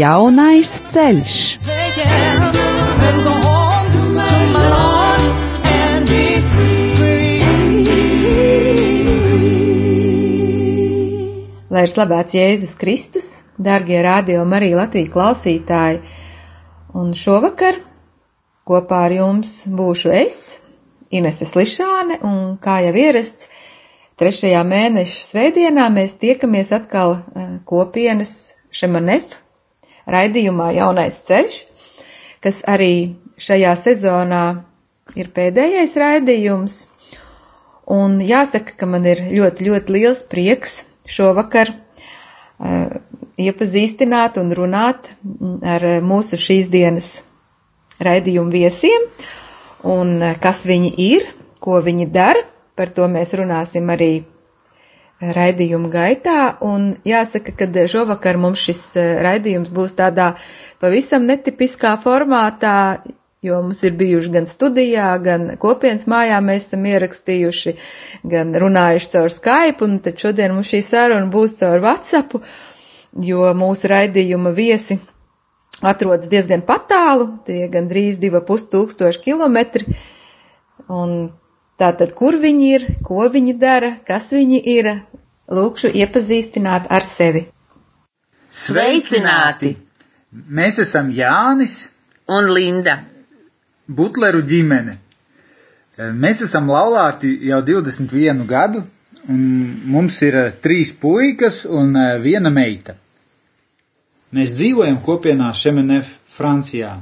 Jaunais 0.00 0.68
ceļš. 0.88 1.32
Lai 11.70 11.82
ir 11.84 11.92
slavēts 11.92 12.36
Jēzus 12.38 12.72
Kristus, 12.80 13.26
dārgie 13.60 13.98
radio 14.06 14.46
Marija 14.48 14.78
Latvija 14.78 15.10
klausītāji, 15.12 16.00
un 16.96 17.12
šovakar 17.24 17.82
kopā 18.70 19.02
ar 19.10 19.16
jums 19.18 19.54
būšu 19.82 20.14
es, 20.22 20.40
Inese 21.12 21.50
Slišāne, 21.50 22.22
un 22.24 22.56
kā 22.62 22.78
jau 22.86 22.96
ierasts, 23.04 23.52
trešajā 24.22 24.64
mēneša 24.72 25.28
svētdienā 25.28 25.92
mēs 25.92 26.16
tiekamies 26.24 26.72
atkal 26.80 27.18
eh, 27.18 27.54
kopienas 27.68 28.36
Šemanef 28.72 29.36
raidījumā 30.08 30.70
Jaunais 30.76 31.18
ceļš, 31.26 31.58
kas 32.44 32.62
arī 32.68 32.92
šajā 33.40 33.74
sezonā 33.76 34.42
ir 35.18 35.30
pēdējais 35.36 35.96
raidījums, 36.00 36.78
un 37.90 38.18
jāsaka, 38.22 38.76
ka 38.78 38.86
man 38.86 39.06
ir 39.10 39.22
ļoti, 39.32 39.66
ļoti 39.66 39.96
liels 39.96 40.22
prieks 40.30 40.84
šovakar 41.10 41.72
uh, 41.74 43.00
iepazīstināt 43.40 44.38
un 44.40 44.52
runāt 44.54 45.10
ar 45.66 45.86
mūsu 46.06 46.38
šīs 46.38 46.70
dienas 46.70 47.10
raidījumu 48.00 48.52
viesiem, 48.54 49.08
un 49.84 50.16
uh, 50.22 50.34
kas 50.40 50.62
viņi 50.68 50.94
ir, 51.10 51.26
ko 51.60 51.80
viņi 51.84 52.08
dara, 52.14 52.44
par 52.78 52.92
to 52.96 53.08
mēs 53.12 53.34
runāsim 53.36 53.90
arī 53.92 54.12
raidījumu 55.20 55.90
gaitā, 55.92 56.56
un 56.64 56.94
jāsaka, 57.04 57.52
ka 57.60 57.86
šovakar 57.92 58.38
mums 58.40 58.62
šis 58.68 58.82
uh, 58.96 59.08
raidījums 59.24 59.68
būs 59.72 59.96
tādā 59.98 60.34
pavisam 60.80 61.26
netipiskā 61.28 61.96
formātā, 62.00 63.02
jo 63.44 63.60
mums 63.64 63.82
ir 63.84 63.94
bijuši 64.00 64.32
gan 64.34 64.48
studijā, 64.48 65.10
gan 65.24 65.46
kopienas 65.60 66.06
mājā 66.10 66.40
mēs 66.44 66.68
esam 66.68 66.84
ierakstījuši, 66.88 67.76
gan 68.32 68.52
runājuši 68.64 69.12
caur 69.14 69.32
Skype, 69.32 69.84
un 69.86 69.98
tad 70.04 70.20
šodien 70.20 70.56
mums 70.56 70.72
šī 70.72 70.82
saruna 70.84 71.30
būs 71.32 71.56
caur 71.60 71.80
WhatsApp, 71.84 72.36
jo 73.30 73.52
mūsu 73.56 73.88
raidījuma 73.92 74.52
viesi 74.56 74.98
atrodas 75.80 76.28
diezgan 76.28 76.64
patālu, 76.68 77.30
tie 77.46 77.66
gan 77.72 77.88
drīz 77.88 78.20
diva 78.20 78.42
pus 78.44 78.66
tūkstoši 78.72 79.22
kilometri, 79.24 79.96
un 80.88 81.30
tātad, 81.80 82.14
kur 82.16 82.36
viņi 82.40 82.70
ir, 82.76 82.86
ko 83.06 83.26
viņi 83.32 83.56
dara, 83.60 83.94
kas 84.06 84.30
viņi 84.36 84.60
ir, 84.76 84.90
lūkšu 85.50 85.90
iepazīstināt 86.02 86.90
ar 86.92 87.06
sevi. 87.06 87.46
Sveicināti! 88.52 89.76
Mēs 90.30 90.78
esam 90.78 91.10
Jānis 91.10 91.88
un 92.30 92.52
Linda. 92.54 93.00
Butleru 93.90 94.44
ģimene. 94.46 95.00
Mēs 95.98 96.44
esam 96.46 96.70
laulāti 96.70 97.32
jau 97.48 97.58
21 97.66 98.44
gadu, 98.48 98.84
un 99.28 99.40
mums 99.94 100.20
ir 100.24 100.36
eh, 100.38 100.52
trīs 100.64 100.92
puikas 100.96 101.64
un 101.66 101.96
eh, 101.98 102.14
viena 102.22 102.52
meita. 102.54 102.94
Mēs 104.32 104.54
dzīvojam 104.54 105.00
kopienā 105.04 105.50
Šemenef, 105.58 106.14
Francijā, 106.36 106.94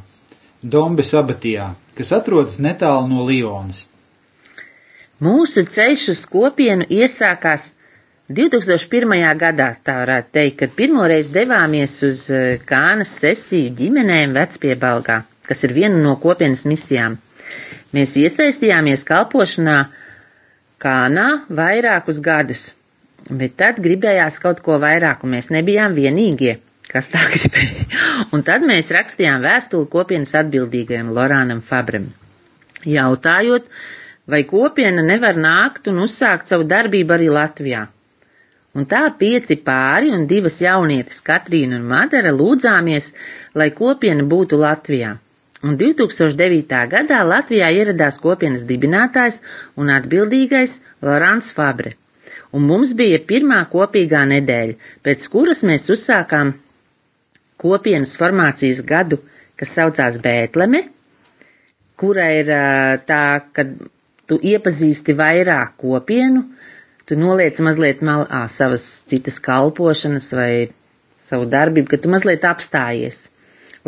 Dombes 0.62 1.12
abatijā, 1.14 1.68
kas 1.94 2.10
atrodas 2.16 2.56
netālu 2.58 3.06
no 3.12 3.26
Lionas. 3.28 3.84
Mūsu 5.24 5.64
ceļš 5.66 6.08
uz 6.14 6.20
kopienu 6.30 6.86
iesākās 6.94 7.72
2001. 8.28 9.16
gadā, 9.40 9.72
tā 9.82 9.96
varētu 10.02 10.34
teikt, 10.36 10.58
kad 10.60 10.76
pirmoreiz 10.78 11.32
devāmies 11.34 11.96
uz 12.06 12.26
Kānas 12.68 13.16
sesiju 13.22 13.72
ģimenēm 13.80 14.36
vecpiebalgā 14.36 15.22
kas 15.48 15.64
ir 15.64 15.72
viena 15.76 15.98
no 16.04 16.14
kopienas 16.20 16.66
misijām. 16.68 17.16
Mēs 17.96 18.14
iesaistījāmies 18.20 19.06
kalpošanā 19.08 19.78
Kānā 20.78 21.26
vairākus 21.58 22.20
gadus, 22.22 22.60
bet 23.40 23.56
tad 23.58 23.80
gribējās 23.82 24.36
kaut 24.44 24.60
ko 24.62 24.76
vairāk, 24.78 25.24
un 25.26 25.32
mēs 25.34 25.48
nebijām 25.50 25.96
vienīgie, 25.96 26.58
kas 26.92 27.08
tā 27.10 27.24
gribēja. 27.32 27.86
Un 28.36 28.44
tad 28.46 28.66
mēs 28.68 28.92
rakstījām 28.94 29.42
vēstuli 29.42 29.88
kopienas 29.90 30.36
atbildīgajam 30.38 31.10
Lorānam 31.16 31.64
Fabrem, 31.72 32.12
jautājot, 32.86 33.66
vai 34.34 34.42
kopiena 34.48 35.04
nevar 35.10 35.38
nākt 35.44 35.88
un 35.92 36.02
uzsākt 36.06 36.50
savu 36.52 36.66
darbību 36.74 37.16
arī 37.18 37.30
Latvijā. 37.36 37.86
Un 38.76 38.84
tā 38.86 39.04
pieci 39.20 39.56
pāri 39.68 40.12
un 40.14 40.26
divas 40.30 40.60
jaunietes, 40.62 41.22
Katrīna 41.30 41.80
un 41.80 41.86
Madara, 41.94 42.34
lūdzāmies, 42.42 43.12
lai 43.54 43.70
kopiena 43.82 44.26
būtu 44.34 44.60
Latvijā 44.60 45.16
un 45.62 45.76
2009. 45.76 46.86
gadā 46.92 47.22
Latvijā 47.26 47.68
ieradās 47.74 48.18
kopienas 48.22 48.64
dibinātājs 48.68 49.40
un 49.76 49.90
atbildīgais 49.90 50.76
Lorāns 51.02 51.50
Fabre, 51.56 51.94
un 52.54 52.66
mums 52.68 52.92
bija 53.00 53.18
pirmā 53.30 53.64
kopīgā 53.72 54.22
nedēļa, 54.34 54.76
pēc 55.02 55.26
kuras 55.32 55.64
mēs 55.66 55.88
uzsākām 55.94 56.54
kopienas 57.58 58.14
formācijas 58.20 58.84
gadu, 58.86 59.18
kas 59.58 59.74
saucās 59.74 60.20
Bētleme, 60.22 60.84
kura 61.98 62.28
ir 62.38 62.52
tā, 63.10 63.22
kad 63.52 63.74
tu 64.28 64.38
iepazīsti 64.52 65.16
vairāk 65.18 65.74
kopienu, 65.82 66.44
tu 67.08 67.16
noliec 67.16 67.58
mazliet 67.64 68.04
malā 68.04 68.44
savas 68.52 68.84
citas 69.08 69.40
kalpošanas 69.48 70.30
vai 70.36 70.52
savu 71.30 71.48
darbību, 71.56 71.88
ka 71.92 72.02
tu 72.04 72.12
mazliet 72.12 72.44
apstājies 72.48 73.26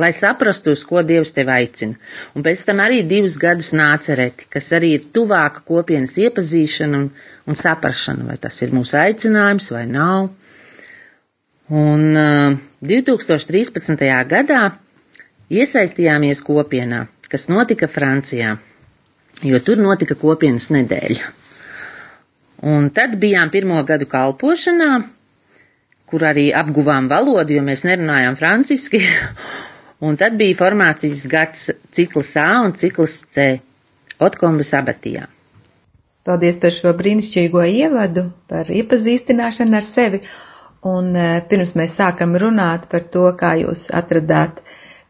lai 0.01 0.12
saprastu, 0.12 0.73
uz 0.73 0.83
ko 0.87 1.03
Dievs 1.03 1.34
tevi 1.37 1.53
aicina. 1.55 1.99
Un 2.34 2.45
pēc 2.47 2.62
tam 2.69 2.81
arī 2.84 3.03
divus 3.09 3.37
gadus 3.41 3.73
nācereti, 3.77 4.47
kas 4.53 4.71
arī 4.77 4.95
ir 4.97 5.09
tuvāka 5.15 5.65
kopienas 5.69 6.17
iepazīšana 6.21 7.01
un, 7.01 7.09
un 7.47 7.59
saprašana, 7.59 8.27
vai 8.31 8.39
tas 8.41 8.61
ir 8.65 8.75
mūsu 8.77 8.99
aicinājums 9.01 9.71
vai 9.75 9.84
nav. 9.91 10.31
Un 11.71 12.07
uh, 12.19 12.57
2013. 12.87 14.07
gadā 14.31 14.62
iesaistījāmies 15.51 16.43
kopienā, 16.47 17.05
kas 17.31 17.49
notika 17.51 17.91
Francijā, 17.91 18.57
jo 19.47 19.61
tur 19.65 19.81
notika 19.81 20.17
kopienas 20.19 20.71
nedēļa. 20.75 21.33
Un 22.71 22.91
tad 22.93 23.17
bijām 23.23 23.51
pirmo 23.51 23.81
gadu 23.89 24.06
kalpošanā, 24.11 24.91
kur 26.11 26.25
arī 26.28 26.51
apguvām 26.53 27.09
valodu, 27.09 27.56
jo 27.56 27.65
mēs 27.65 27.87
nerunājām 27.89 28.37
franciski, 28.37 29.01
Un 30.01 30.17
tad 30.17 30.37
bija 30.41 30.56
formācijas 30.56 31.27
gads 31.28 31.67
cikls 31.97 32.31
A 32.41 32.47
un 32.65 32.73
cikls 32.83 33.19
C 33.37 33.45
Otkombas 34.27 34.73
abatijā. 34.78 35.27
Paldies 36.25 36.57
par 36.62 36.72
šo 36.77 36.93
brīnišķīgo 36.97 37.65
ievadu, 37.69 38.25
par 38.53 38.69
iepazīstināšanu 38.81 39.77
ar 39.77 39.84
sevi. 39.84 40.22
Un 40.89 41.12
e, 41.17 41.27
pirms 41.51 41.75
mēs 41.77 41.99
sākam 42.01 42.33
runāt 42.41 42.87
par 42.93 43.05
to, 43.17 43.27
kā 43.43 43.53
jūs 43.61 43.87
atradāt 44.01 44.62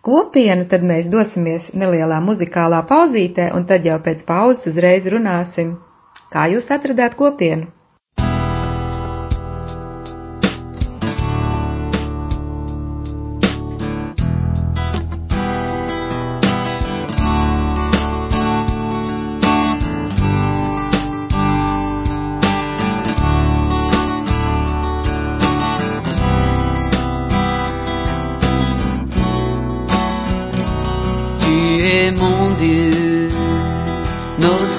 kopienu, 0.07 0.67
tad 0.73 0.85
mēs 0.91 1.11
dosimies 1.13 1.71
nelielā 1.83 2.21
muzikālā 2.25 2.81
pauzītē, 2.93 3.51
un 3.57 3.67
tad 3.73 3.87
jau 3.89 3.99
pēc 4.07 4.25
pauzes 4.29 4.71
uzreiz 4.73 5.09
runāsim, 5.15 5.75
kā 6.33 6.47
jūs 6.55 6.71
atradāt 6.77 7.19
kopienu. 7.21 7.69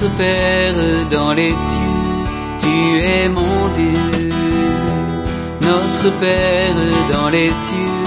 Père 0.10 0.74
dans 1.12 1.34
les 1.34 1.54
cieux, 1.54 2.26
tu 2.60 3.02
es 3.02 3.30
mon 3.30 3.70
Dieu. 3.76 4.30
Notre 5.62 6.10
Père 6.20 6.76
dans 7.12 7.30
les 7.30 7.52
cieux, 7.52 8.04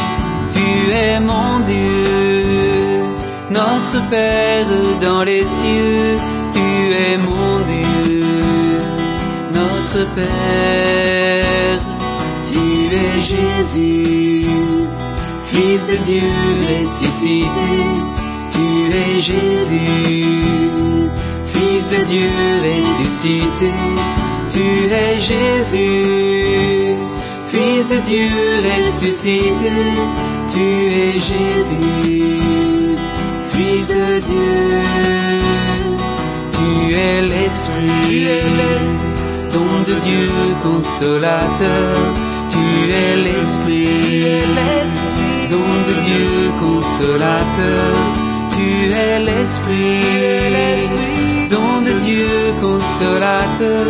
tu 0.55 0.91
es 0.93 1.21
mon 1.21 1.61
Dieu. 1.61 3.05
Notre 3.51 4.09
Père 4.11 4.67
dans 5.01 5.23
les 5.23 5.45
cieux, 5.45 6.19
tu 6.53 6.95
es 7.07 7.17
mon 7.19 7.61
Dieu. 7.61 8.25
Notre 9.53 10.09
Père, 10.15 11.81
tu 12.45 12.61
es 13.03 13.21
Jésus, 13.21 14.47
Fils 15.45 15.87
de 15.87 15.97
Dieu 15.97 16.23
ressuscité. 16.69 17.77
Tu 18.53 18.93
es 18.93 19.21
Jésus, 19.21 20.25
Fils 21.85 21.99
de 21.99 22.05
Dieu 22.05 22.31
ressuscité. 22.63 23.73
Tu 24.53 24.65
es 24.91 25.21
Jésus, 25.21 26.97
Fils 27.49 27.89
de 27.89 27.99
Dieu 28.07 28.31
ressuscité. 28.65 29.73
Tu 30.53 30.67
es 31.03 31.13
Jésus, 31.13 32.97
Fils 33.53 33.87
de 33.89 34.21
Dieu. 34.21 34.81
Tu 36.53 36.95
es 36.95 37.23
l'Esprit, 37.23 38.29
don 39.53 39.83
de 39.87 39.95
Dieu 40.09 40.31
consolateur. 40.63 41.97
Tu 42.51 42.67
es 42.93 43.17
l'Esprit, 43.17 44.45
don 45.51 45.71
de 45.89 45.95
Dieu 46.09 46.31
consolateur. 46.61 47.93
Tu 48.57 48.69
es 48.93 49.19
l'Esprit, 49.21 51.34
consolateur. 52.65 53.87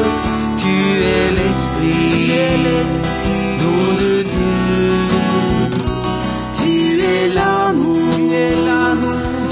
Tu 0.63 0.75
es 1.17 1.27
l'Esprit, 1.39 2.31
don 3.61 3.83
de 4.03 4.15
Dieu. 4.33 4.93
Tu 6.59 6.73
es 7.15 7.29
l'amour, 7.39 7.99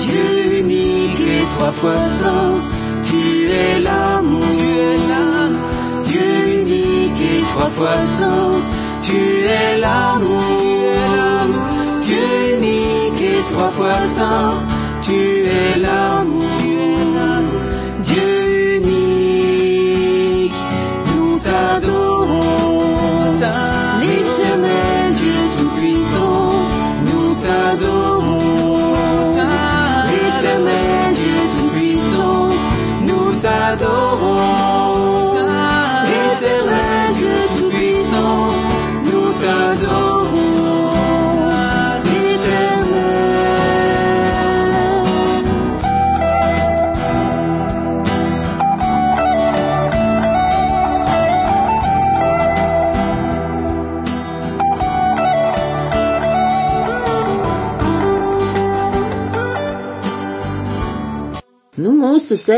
Dieu 0.02 0.30
unique 0.62 1.22
et 1.36 1.44
trois 1.54 1.74
fois 1.80 2.02
saint. 2.20 2.54
Tu 3.08 3.22
es 3.64 3.74
l'amour, 3.86 4.42
Dieu 6.08 6.30
unique 6.60 7.22
et 7.32 7.42
trois 7.52 7.72
fois 7.76 8.00
saint. 8.19 8.54
Tu 9.06 9.20
es 9.60 9.72
l'amour, 9.84 10.40
Dieu 12.06 12.26
unique 12.56 13.22
et 13.34 13.42
trois 13.52 13.72
fois 13.78 14.00
saint. 14.16 14.54
Tu 15.06 15.19
es 15.60 15.78
l'amour, 15.84 16.51
adore. 21.62 22.21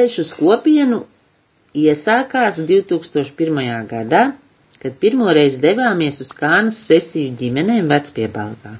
Ceļš 0.04 0.20
uz 0.20 0.30
kopienu 0.36 1.02
iesākās 1.74 2.58
2001. 2.68 3.60
gadā, 3.88 4.24
kad 4.82 4.96
pirmoreiz 5.00 5.56
devāmies 5.62 6.20
uz 6.20 6.32
Kānas 6.36 6.76
sesiju 6.90 7.32
ģimenēm 7.40 7.88
vecpiebalgā. 7.88 8.74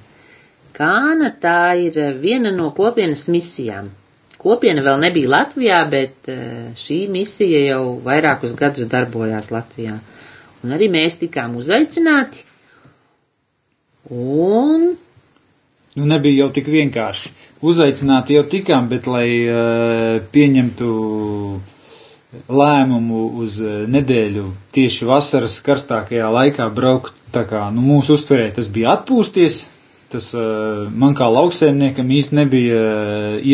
Kāna 0.76 1.30
tā 1.40 1.76
ir 1.80 1.96
viena 2.20 2.52
no 2.52 2.70
kopienas 2.76 3.28
misijām. 3.32 3.88
Kopiena 4.36 4.82
vēl 4.84 5.00
nebija 5.00 5.30
Latvijā, 5.32 5.78
bet 5.88 6.28
eh, 6.28 6.74
šī 6.76 7.06
misija 7.08 7.62
jau 7.70 7.94
vairākus 8.04 8.52
gadus 8.58 8.90
darbojās 8.92 9.48
Latvijā. 9.54 9.96
Un 10.64 10.74
arī 10.76 10.90
mēs 10.92 11.16
tikām 11.22 11.56
uzaicināti. 11.56 12.44
Un 14.12 14.90
Nu, 15.94 16.06
nebija 16.10 16.42
jau 16.42 16.50
tik 16.54 16.66
vienkārši. 16.72 17.30
Uzaicināti 17.64 18.34
jau 18.34 18.42
tikām, 18.50 18.88
bet 18.90 19.06
lai 19.06 19.28
uh, 19.46 20.16
pieņemtu 20.34 20.88
lēmumu 22.50 23.20
uz 23.44 23.60
uh, 23.62 23.84
nedēļu 23.94 24.48
tieši 24.74 25.06
vasaras 25.06 25.60
karstākajā 25.64 26.32
laikā 26.34 26.66
braukt, 26.74 27.14
tā 27.34 27.44
kā 27.46 27.68
nu, 27.70 27.84
mūsu 27.86 28.18
uztverē 28.18 28.48
tas 28.56 28.66
bija 28.74 28.96
atpūsties, 28.98 29.60
tas 30.10 30.32
uh, 30.34 30.90
man 30.90 31.14
kā 31.14 31.30
lauksēmniekam 31.30 32.10
īsti 32.18 32.40
nebija 32.42 32.82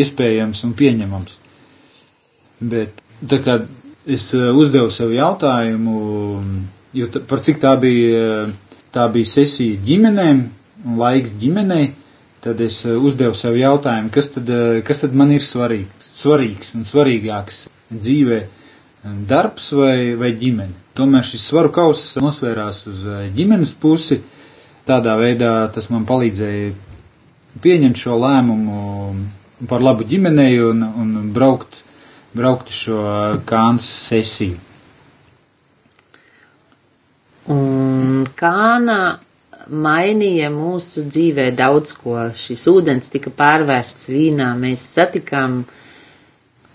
iespējams 0.01 0.65
un 0.65 0.73
pieņemams. 0.81 1.37
Bet 2.73 3.05
tā 3.21 3.37
kā 3.45 3.61
es 4.09 4.31
uzdevu 4.33 4.89
sev 4.89 5.13
jautājumu, 5.13 6.01
jo 6.97 7.13
ta, 7.13 7.21
par 7.21 7.45
cik 7.45 7.61
tā 7.61 7.77
bija, 7.85 8.47
tā 8.93 9.05
bija 9.13 9.29
sesija 9.37 9.77
ģimenēm 9.85 10.47
un 10.87 11.01
laiks 11.05 11.37
ģimenei, 11.37 11.91
tad 12.41 12.61
es 12.61 12.81
eh, 12.85 12.95
uzdevu 12.97 13.35
sev 13.37 13.55
jautājumu, 13.59 14.09
kas 14.13 14.31
tad, 14.33 14.49
eh, 14.49 14.81
kas 14.85 15.03
tad 15.03 15.13
man 15.17 15.31
ir 15.35 15.43
svarīgs, 15.45 16.07
svarīgs 16.21 16.73
un 16.77 16.85
svarīgāks 16.89 17.63
dzīvē- 17.93 18.39
darbs 19.31 19.69
vai, 19.77 20.13
vai 20.17 20.31
ģimene. 20.41 20.73
Tomēr 20.97 21.23
šis 21.25 21.45
svaru 21.51 21.71
kauss 21.73 22.15
nosvērās 22.21 22.83
uz 22.89 23.05
eh, 23.05 23.27
ģimenes 23.37 23.75
pusi. 23.81 24.19
Tādā 24.89 25.13
veidā 25.21 25.51
tas 25.73 25.87
man 25.93 26.07
palīdzēja 26.09 26.73
pieņemt 27.61 27.99
šo 28.01 28.17
lēmumu 28.17 28.81
par 29.69 29.83
labu 29.85 30.07
ģimenei 30.09 30.57
un, 30.65 30.81
un 30.81 31.11
braukt, 31.35 31.83
braukt 32.33 32.71
šo 32.73 32.97
kāns 33.45 33.85
sesiju. 34.09 34.57
Un 37.51 38.25
kāna 38.39 38.97
mainīja 39.71 40.49
mūsu 40.51 41.05
dzīvē 41.07 41.45
daudz 41.55 41.93
ko. 41.95 42.17
Šis 42.35 42.65
ūdens 42.71 43.11
tika 43.13 43.31
pārvērsts 43.39 44.09
vīnā. 44.11 44.49
Mēs 44.59 44.83
satikām 44.97 45.61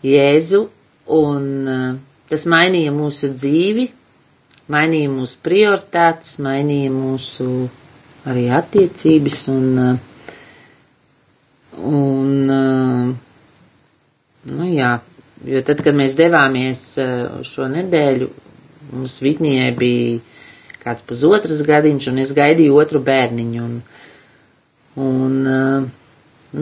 Jēzu, 0.07 0.63
un 1.19 1.47
eh, 1.73 1.97
tas 2.31 2.47
mainīja 2.51 2.93
mūsu 2.95 3.31
dzīvi, 3.35 3.89
mainīja 4.73 5.11
mūsu 5.13 5.41
prioritātes, 5.45 6.39
mainīja 6.45 6.93
mūsu 6.95 7.49
arī 8.27 8.47
attiecības, 8.61 9.43
un, 9.53 9.67
eh, 9.83 9.99
un 11.91 12.57
eh, 12.57 13.13
nu 14.57 14.71
jā, 14.73 14.95
jo 15.53 15.63
tad, 15.69 15.85
kad 15.85 15.99
mēs 16.01 16.17
devāmies 16.19 16.87
šo 17.51 17.69
nedēļu, 17.77 18.31
mums 18.95 19.19
Vitnijai 19.25 19.73
bija 19.77 20.36
kāds 20.87 21.05
pusotras 21.07 21.63
gadiņš, 21.67 22.09
un 22.13 22.23
es 22.23 22.33
gaidīju 22.37 22.77
otru 22.83 23.01
bērniņu. 23.09 23.65
Un, 23.67 23.77
un, 25.07 25.37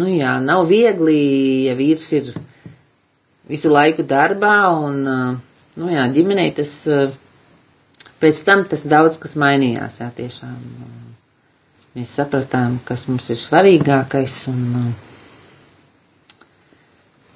nu 0.00 0.08
jā, 0.16 0.34
nav 0.48 0.64
viegli, 0.70 1.18
ja 1.68 1.76
vīrs 1.78 2.06
ir 2.18 2.30
visu 3.52 3.72
laiku 3.72 4.06
darbā, 4.08 4.54
un, 4.88 5.00
nu 5.76 5.92
jā, 5.92 6.06
ģimenei 6.16 6.50
tas, 6.56 6.72
pēc 8.24 8.42
tam 8.48 8.64
tas 8.70 8.86
daudz 8.90 9.20
kas 9.22 9.36
mainījās, 9.44 10.00
jā, 10.02 10.10
tiešām. 10.20 10.56
Mēs 11.94 12.10
sapratām, 12.18 12.80
kas 12.88 13.04
mums 13.06 13.28
ir 13.30 13.38
svarīgākais, 13.38 14.40
un, 14.50 14.64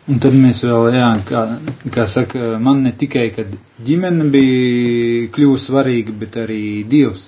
Un 0.09 0.21
tad 0.25 0.33
mēs 0.41 0.63
vēl, 0.65 0.87
jā, 0.97 1.09
kā, 1.29 1.41
kā 1.93 2.07
saka, 2.09 2.55
man 2.65 2.79
ne 2.87 2.95
tikai, 2.97 3.27
kad 3.37 3.51
ģimene 3.85 4.25
bija 4.33 5.27
kļuvusi 5.35 5.69
svarīga, 5.69 6.15
bet 6.23 6.39
arī 6.41 6.63
Dievs. 6.89 7.27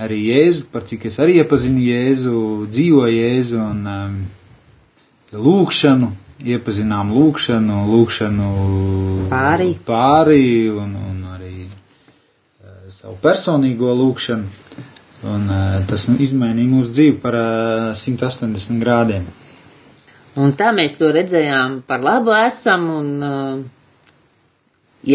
Arī 0.00 0.18
Jēzu, 0.26 0.66
par 0.72 0.84
cik 0.88 1.06
es 1.08 1.16
arī 1.20 1.38
iepazinu 1.40 1.80
Jēzu, 1.84 2.34
dzīvoju 2.72 3.16
Jēzu 3.16 3.58
un 3.60 3.80
um, 3.94 4.14
lūkšanu, 5.32 6.10
iepazinām 6.44 7.10
lūkšanu, 7.16 7.80
lūkšanu 7.88 8.52
Pārī. 9.32 9.74
pārī 9.88 10.44
un, 10.72 10.94
un 11.10 11.18
arī 11.34 11.52
uh, 11.64 12.88
savu 12.96 13.16
personīgo 13.24 13.92
lūkšanu. 13.96 14.76
Un 15.28 15.52
uh, 15.52 15.80
tas 15.88 16.08
nu, 16.08 16.16
izmainīja 16.20 16.68
mūsu 16.68 16.96
dzīvi 16.96 17.20
par 17.24 17.36
uh, 17.36 17.92
180 17.96 18.80
grādiem. 18.84 19.28
Un 20.44 20.54
tā 20.60 20.70
mēs 20.76 20.98
to 21.00 21.10
redzējām 21.16 21.80
par 21.90 22.04
labu 22.06 22.34
esam, 22.38 22.86
un 23.00 23.10
uh, 23.26 23.60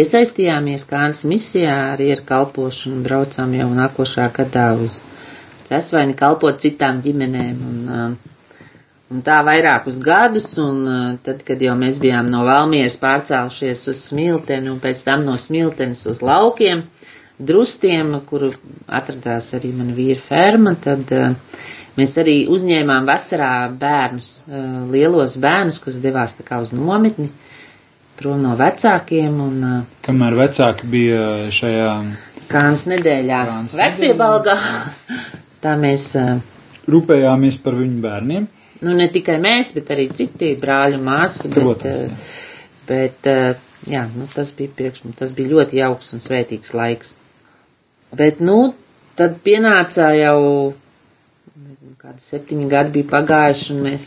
iesaistījāmies 0.01 0.87
Kānas 0.89 1.25
misijā 1.29 1.75
arī 1.95 2.11
ar 2.17 2.23
kalpošanu, 2.31 3.01
braucām 3.05 3.53
jau 3.59 3.69
nākošā 3.81 4.29
gadā 4.39 4.69
uz 4.85 5.01
Cesvaini 5.65 6.13
kalpot 6.17 6.59
citām 6.61 7.01
ģimenēm, 7.05 7.61
un, 7.71 7.83
uh, 7.89 8.33
Un 9.13 9.19
tā 9.21 9.35
vairākus 9.45 9.99
gadus, 10.01 10.47
un 10.61 10.77
uh, 10.89 11.01
tad, 11.25 11.43
kad 11.45 11.61
jau 11.61 11.75
mēs 11.77 11.99
bijām 12.01 12.25
no 12.33 12.39
Valmieras 12.47 12.95
pārcēlušies 13.03 13.83
uz 13.91 13.99
Smilteni 14.09 14.71
un 14.71 14.79
pēc 14.81 15.03
tam 15.05 15.21
no 15.27 15.35
Smiltenes 15.43 16.01
uz 16.09 16.23
laukiem, 16.25 16.81
drustiem, 17.37 18.15
kuru 18.31 18.49
atradās 18.99 19.51
arī 19.59 19.69
mana 19.77 19.93
vīra 19.99 20.23
ferma, 20.31 20.73
tad 20.87 21.13
uh, 21.13 21.35
mēs 21.97 22.15
arī 22.21 22.35
uzņēmām 22.51 23.07
vasarā 23.07 23.51
bērnus, 23.81 24.31
uh, 24.47 24.85
lielos 24.91 25.37
bērnus, 25.41 25.81
kas 25.83 26.01
devās 26.03 26.37
tā 26.37 26.45
kā 26.47 26.59
uz 26.63 26.73
nometni, 26.75 27.29
prom 28.19 28.43
no 28.43 28.55
vecākiem, 28.59 29.39
un 29.43 29.63
uh, 29.63 29.79
Kamēr 30.05 30.37
vecāki 30.39 30.89
bija 30.91 31.23
šajā 31.55 31.89
kānas 32.51 32.85
nedēļā 32.91 33.41
Kānas 33.49 33.75
vecpiebalgā, 33.79 34.55
tā 35.65 35.75
mēs, 35.81 36.11
uh, 36.19 36.39
rūpējāmies 36.91 37.59
par 37.65 37.79
viņu 37.79 38.01
bērniem. 38.05 38.47
nu 38.85 38.95
ne 38.95 39.09
tikai 39.11 39.39
mēs, 39.43 39.73
bet 39.75 39.91
arī 39.95 40.09
citi 40.13 40.55
brāļu 40.61 41.01
māsas, 41.03 41.49
bet, 41.49 41.61
Protams, 41.63 42.07
jā. 42.07 42.11
uh, 42.11 42.41
bet, 42.89 43.29
jā, 43.89 44.07
nu 44.15 44.27
tas 44.33 44.51
bija 44.57 44.73
priekš 44.77 45.05
mums, 45.05 45.19
tas 45.19 45.33
bija 45.35 45.55
ļoti 45.55 45.79
jauks 45.81 46.13
un 46.13 46.23
svētīgs 46.23 46.73
laiks. 46.77 47.15
Bet, 48.15 48.39
nu, 48.39 48.73
tad 49.19 49.39
pienāca 49.45 50.11
jau, 50.15 50.73
nezinu, 51.63 51.93
kādi 52.01 52.19
septiņi 52.19 52.65
gadi 52.71 52.91
bija 52.97 53.07
pagājuši, 53.13 53.67
un 53.75 53.83
mēs, 53.85 54.05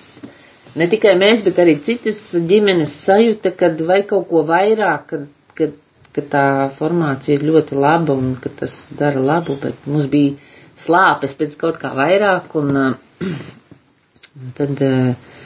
ne 0.80 0.86
tikai 0.94 1.14
mēs, 1.20 1.40
bet 1.46 1.60
arī 1.62 1.78
citas 1.86 2.18
ģimenes 2.50 2.92
sajūta, 3.06 3.52
kad 3.62 3.80
vai 3.88 4.02
kaut 4.10 4.26
ko 4.28 4.42
vairāk, 4.50 5.06
kad, 5.12 5.22
kad, 5.56 5.78
kad 6.18 6.28
tā 6.34 6.42
formācija 6.76 7.38
ir 7.38 7.46
ļoti 7.48 7.78
laba 7.80 8.18
un 8.20 8.34
ka 8.42 8.52
tas 8.60 8.76
dara 9.00 9.22
labu, 9.30 9.56
bet 9.62 9.80
mums 9.88 10.10
bija 10.12 10.36
slāpes 10.84 11.38
pēc 11.40 11.56
kaut 11.64 11.80
kā 11.80 11.94
vairāk, 11.96 12.52
un, 12.60 12.70
uh, 12.82 13.32
un 14.42 14.52
tad 14.60 14.84
uh, 14.84 15.40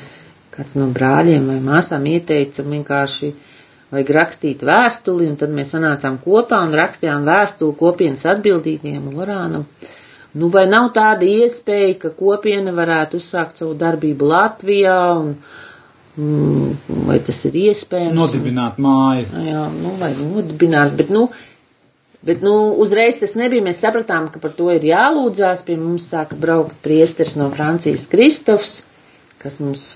kāds 0.59 0.75
no 0.83 0.91
brāļiem 0.99 1.47
vai 1.55 1.61
māsām 1.71 2.11
ieteica 2.17 2.67
vienkārši 2.67 3.33
vajag 3.95 4.15
rakstīt 4.19 4.67
vēstuli, 4.67 5.31
un 5.31 5.39
tad 5.39 5.55
mēs 5.55 5.77
sanācām 5.79 6.19
kopā 6.27 6.65
un 6.67 6.75
rakstījām 6.83 7.31
vēstuli 7.31 7.79
kopienas 7.79 8.27
atbildīgajam 8.35 9.13
Lorānam. 9.15 9.69
Nu, 10.33 10.49
vai 10.53 10.65
nav 10.65 10.87
tāda 10.97 11.27
iespēja, 11.29 11.97
ka 12.07 12.11
kopiena 12.17 12.73
varētu 12.77 13.19
uzsākt 13.21 13.59
savu 13.61 13.75
darbību 13.81 14.29
Latvijā, 14.31 14.95
un 15.21 15.35
mm, 16.17 17.01
vai 17.09 17.19
tas 17.27 17.41
ir 17.51 17.59
iespējams? 17.67 18.17
Nodibināt 18.17 18.79
māju. 18.81 19.27
Nu, 19.35 19.43
jā, 19.51 19.65
nu, 19.75 19.93
vai 20.01 20.09
nodibināt, 20.17 20.95
bet, 20.97 21.11
nu, 21.13 21.27
bet, 22.25 22.41
nu, 22.47 22.55
uzreiz 22.85 23.21
tas 23.21 23.37
nebija. 23.37 23.67
Mēs 23.67 23.83
sapratām, 23.85 24.31
ka 24.33 24.41
par 24.41 24.55
to 24.57 24.71
ir 24.73 24.87
jālūdzās. 24.89 25.67
Pie 25.69 25.77
mums 25.83 26.09
sāka 26.15 26.39
braukt 26.47 26.79
priesteris 26.87 27.37
no 27.41 27.51
Francijas 27.53 28.07
Kristofs, 28.15 28.79
kas 29.43 29.61
mums 29.61 29.91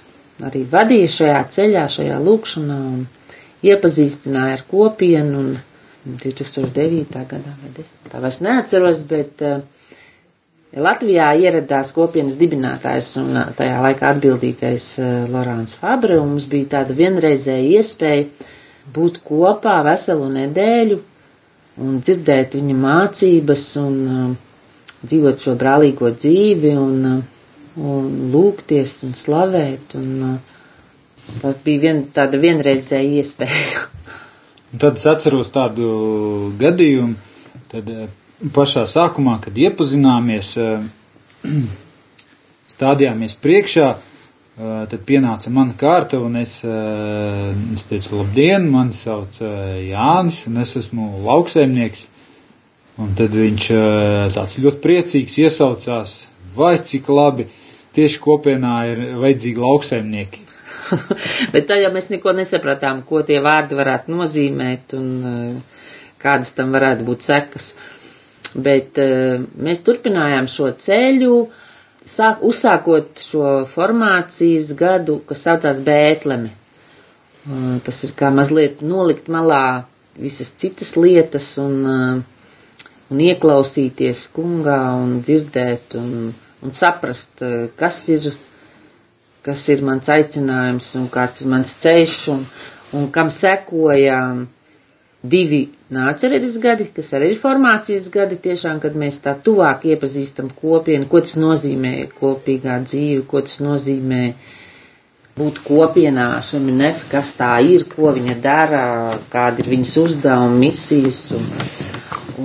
arī 0.45 0.67
vadīja 0.69 1.15
šajā 1.17 1.39
ceļā, 1.57 1.87
šajā 1.97 2.21
lūkšanā 2.27 2.77
un 2.91 3.07
iepazīstināja 3.65 4.59
ar 4.61 4.67
kopienu. 4.69 5.47
Un 6.07 6.21
2009. 6.23 7.25
gadā 7.33 7.57
vai 7.63 7.73
10. 7.81 7.97
tā 8.13 8.21
vairs 8.23 8.37
neatceros, 8.45 9.01
bet 9.11 9.41
uh, 9.43 9.57
Latvijā 10.77 11.27
ieradās 11.41 11.91
kopienas 11.97 12.35
dibinātājs 12.41 13.07
un 13.23 13.37
tajā 13.57 13.77
laikā 13.85 14.11
atbildīgais 14.15 14.89
Lorāns 15.33 15.77
Fabre, 15.81 16.19
un 16.21 16.35
mums 16.35 16.47
bija 16.53 16.69
tāda 16.75 16.97
vienreizēja 16.99 17.79
iespēja 17.79 18.27
būt 18.99 19.23
kopā 19.31 19.79
veselu 19.87 20.27
nedēļu 20.35 20.99
un 21.87 21.97
dzirdēt 22.05 22.59
viņa 22.59 22.77
mācības 22.83 23.65
un 23.85 23.97
dzīvot 25.07 25.43
šo 25.47 25.55
brālīgo 25.61 26.11
dzīvi 26.17 26.75
un, 26.83 27.01
un 27.95 28.13
lūgties 28.35 28.95
un 29.09 29.17
slavēt. 29.23 29.97
Un, 30.01 30.37
tas 31.43 31.57
bija 31.67 31.83
vien, 31.89 32.05
tāda 32.17 32.41
vienreizēja 32.45 33.21
iespēja. 33.23 33.87
Un 34.73 34.83
tad 34.83 35.01
es 35.01 35.09
atceros 35.09 35.49
tādu 35.55 35.89
gadījumu, 36.61 37.17
tad 37.73 37.91
pašā 38.41 38.85
sākumā, 38.91 39.39
kad 39.45 39.57
iepazināmies, 39.57 40.53
eh, 40.61 40.85
stādījāmies 42.75 43.37
priekšā, 43.41 43.89
eh, 43.97 44.75
tad 44.91 45.05
pienāca 45.09 45.53
mana 45.53 45.77
kārta, 45.79 46.21
un 46.21 46.37
es, 46.37 46.59
eh, 46.65 47.55
es 47.75 47.87
teicu, 47.89 48.21
labdien, 48.21 48.69
mani 48.71 48.93
sauc 48.97 49.41
Jānis, 49.41 50.47
un 50.51 50.63
es 50.63 50.77
esmu 50.77 51.25
lauksaimnieks. 51.25 52.07
Un 52.97 53.11
tad 53.13 53.35
viņš 53.37 53.65
tāds 54.33 54.55
ļoti 54.57 54.79
priecīgs 54.81 55.35
iesaucās, 55.43 56.15
vai 56.57 56.79
cik 56.81 57.11
labi, 57.13 57.45
tieši 57.93 58.23
kopienā 58.25 58.77
ir 58.89 59.03
vajadzīgi 59.21 59.61
lauksaimnieki. 59.61 60.41
Bet 61.53 61.67
tad 61.69 61.83
jau 61.85 61.91
mēs 61.93 62.09
neko 62.09 62.33
nesapratām, 62.39 63.03
ko 63.05 63.21
tie 63.21 63.43
vārdi 63.45 63.77
varētu 63.77 64.15
nozīmēt 64.17 64.97
un 64.97 65.61
kādas 66.17 66.57
tam 66.57 66.73
varētu 66.73 67.05
būt 67.05 67.29
sekas. 67.29 67.75
Bet 68.57 68.97
eh, 69.03 69.41
mēs 69.67 69.83
turpinājām 69.87 70.47
šo 70.49 70.71
ceļu, 70.81 71.33
sāk, 72.09 72.41
uzsākot 72.51 73.21
šo 73.21 73.51
formācijas 73.69 74.71
gadu, 74.81 75.19
kas 75.29 75.43
saucās 75.49 75.83
Bētleme. 75.85 76.53
Eh, 76.53 77.77
Tas 77.85 78.01
ir 78.09 78.15
kā 78.17 78.31
mazliet 78.33 78.81
nolikt 78.83 79.29
malā 79.37 79.61
visas 80.17 80.55
citas 80.63 80.95
lietas 80.97 81.51
un, 81.61 81.77
eh, 81.93 82.89
un 83.13 83.23
ieklausīties 83.29 84.25
kungā 84.39 84.79
un 85.03 85.19
dzirdēt 85.27 85.99
un, 86.01 86.33
un 86.65 86.73
saprast, 86.75 87.45
kas 87.79 88.01
ir 88.17 88.33
kas 89.47 89.61
ir 89.71 89.83
mans 89.87 90.09
aicinājums 90.11 90.89
un 90.99 91.05
kāds 91.15 91.45
ir 91.45 91.51
mans 91.53 91.77
ceļš 91.85 92.15
un, 92.33 92.41
un 92.99 93.05
kam 93.15 93.29
sekoja 93.31 94.17
divi 95.25 95.61
nācerevis 95.97 96.57
gadi, 96.63 96.87
kas 96.97 97.13
arī 97.17 97.31
ir 97.33 97.39
formācijas 97.41 98.09
gadi, 98.15 98.39
tiešām, 98.47 98.81
kad 98.83 98.97
mēs 98.99 99.21
tā 99.25 99.33
tuvāk 99.47 99.87
iepazīstam 99.93 100.51
kopienu, 100.61 101.09
ko 101.11 101.23
tas 101.25 101.37
nozīmē 101.41 101.95
kopīgā 102.21 102.79
dzīve, 102.85 103.25
ko 103.31 103.43
tas 103.47 103.59
nozīmē 103.65 104.23
būt 105.37 105.61
kopienā, 105.67 106.29
šeminef, 106.49 107.03
kas 107.13 107.35
tā 107.37 107.55
ir, 107.65 107.85
ko 107.93 108.13
viņa 108.17 108.39
dara, 108.45 108.85
kādi 109.33 109.65
ir 109.65 109.73
viņas 109.75 109.97
uzdevumi, 110.05 110.63
misijas. 110.69 111.19
Un, 111.37 111.51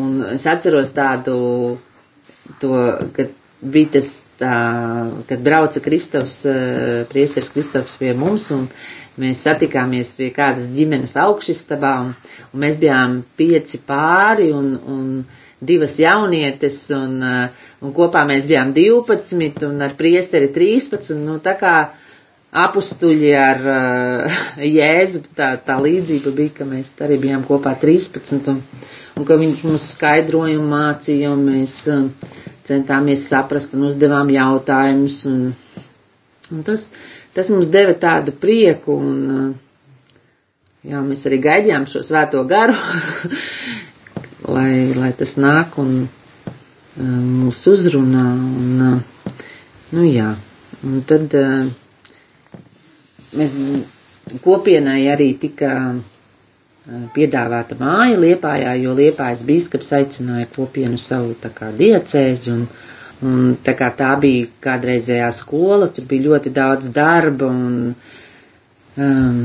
un 0.02 0.18
es 0.36 0.48
atceros 0.52 0.92
tādu, 0.96 1.38
to, 2.60 2.74
kad 3.16 3.32
bija 3.62 3.94
tas 3.98 4.12
tā, 4.42 4.56
kad 5.30 5.44
brauca 5.46 5.82
Kristofs, 5.86 6.42
eh, 6.50 7.04
priesteris 7.12 7.52
Kristofs 7.54 7.98
pie 8.02 8.14
mums, 8.18 8.50
un 8.56 8.66
mēs 9.22 9.44
satikāmies 9.46 10.16
pie 10.18 10.32
kādas 10.36 10.70
ģimenes 10.74 11.16
augšistabā, 11.22 11.94
un, 12.08 12.12
un 12.52 12.64
mēs 12.66 12.80
bijām 12.82 13.20
pieci 13.40 13.82
pāri, 13.88 14.50
un, 14.56 14.74
un 14.96 15.08
divas 15.62 16.00
jaunietes, 16.02 16.82
un, 16.98 17.18
eh, 17.22 17.66
un 17.86 17.94
kopā 17.98 18.26
mēs 18.30 18.50
bijām 18.50 18.74
12, 18.78 19.68
un 19.70 19.82
ar 19.88 19.96
priesteri 20.00 20.50
13, 20.56 21.16
nu 21.22 21.38
tā 21.46 21.56
kā 21.62 21.76
apustuļi 22.52 23.30
ar 23.40 23.62
uh, 23.72 24.40
Jēzu, 24.78 25.22
tā, 25.38 25.54
tā 25.64 25.78
līdzība 25.82 26.34
bija, 26.36 26.54
ka 26.60 26.68
mēs 26.68 26.92
arī 27.04 27.18
bijām 27.24 27.46
kopā 27.48 27.74
13, 27.80 28.50
un, 28.52 28.60
un 29.18 29.28
ka 29.28 29.38
viņš 29.40 29.64
mums 29.68 29.86
skaidrojumu 29.96 30.68
mācīja, 30.74 31.32
un 31.32 31.46
mēs 31.48 31.78
uh, 31.92 32.04
centāmies 32.68 33.24
saprast 33.32 33.76
un 33.78 33.88
uzdevām 33.88 34.32
jautājumus. 34.36 35.22
Un, 35.32 35.42
un 36.52 36.64
tas, 36.68 36.90
tas 37.36 37.52
mums 37.56 37.72
deva 37.72 37.96
tādu 38.00 38.36
prieku, 38.44 38.98
un 39.00 39.20
uh, 39.32 39.52
jā, 40.92 41.00
mēs 41.08 41.24
arī 41.32 41.40
gaidījām 41.48 41.88
šo 41.88 42.04
svēto 42.04 42.44
garu, 42.52 42.76
lai, 44.56 44.90
lai 44.98 45.14
tas 45.16 45.38
nāk 45.40 45.80
un 45.80 46.02
uh, 46.04 46.12
mūs 47.00 47.64
uzrunā. 47.72 48.28
Un, 48.60 48.90
uh, 48.90 49.40
nu 49.96 50.04
jā, 50.12 50.34
un 50.84 51.00
tad 51.08 51.32
uh, 51.40 51.72
mēs 53.38 53.56
kopienai 54.46 55.02
arī 55.14 55.32
tika 55.42 55.72
piedāvāta 57.16 57.76
māja 57.80 58.18
Liepājā, 58.22 58.72
jo 58.82 58.94
Liepājas 58.98 59.44
bīskaps 59.48 59.92
aicināja 60.00 60.48
kopienu 60.56 60.98
savu 61.02 61.36
tā 61.44 61.52
kā 61.54 61.70
diecēzi 61.78 62.52
un, 62.56 62.64
un 63.22 63.52
tā 63.68 63.76
kā 63.78 63.92
tā 64.00 64.12
bija 64.24 64.48
kādreizējā 64.66 65.28
skola, 65.38 65.88
tur 65.94 66.08
bija 66.10 66.26
ļoti 66.30 66.54
daudz 66.56 66.90
darba 66.96 67.52
un 67.52 67.94
um, 68.98 69.44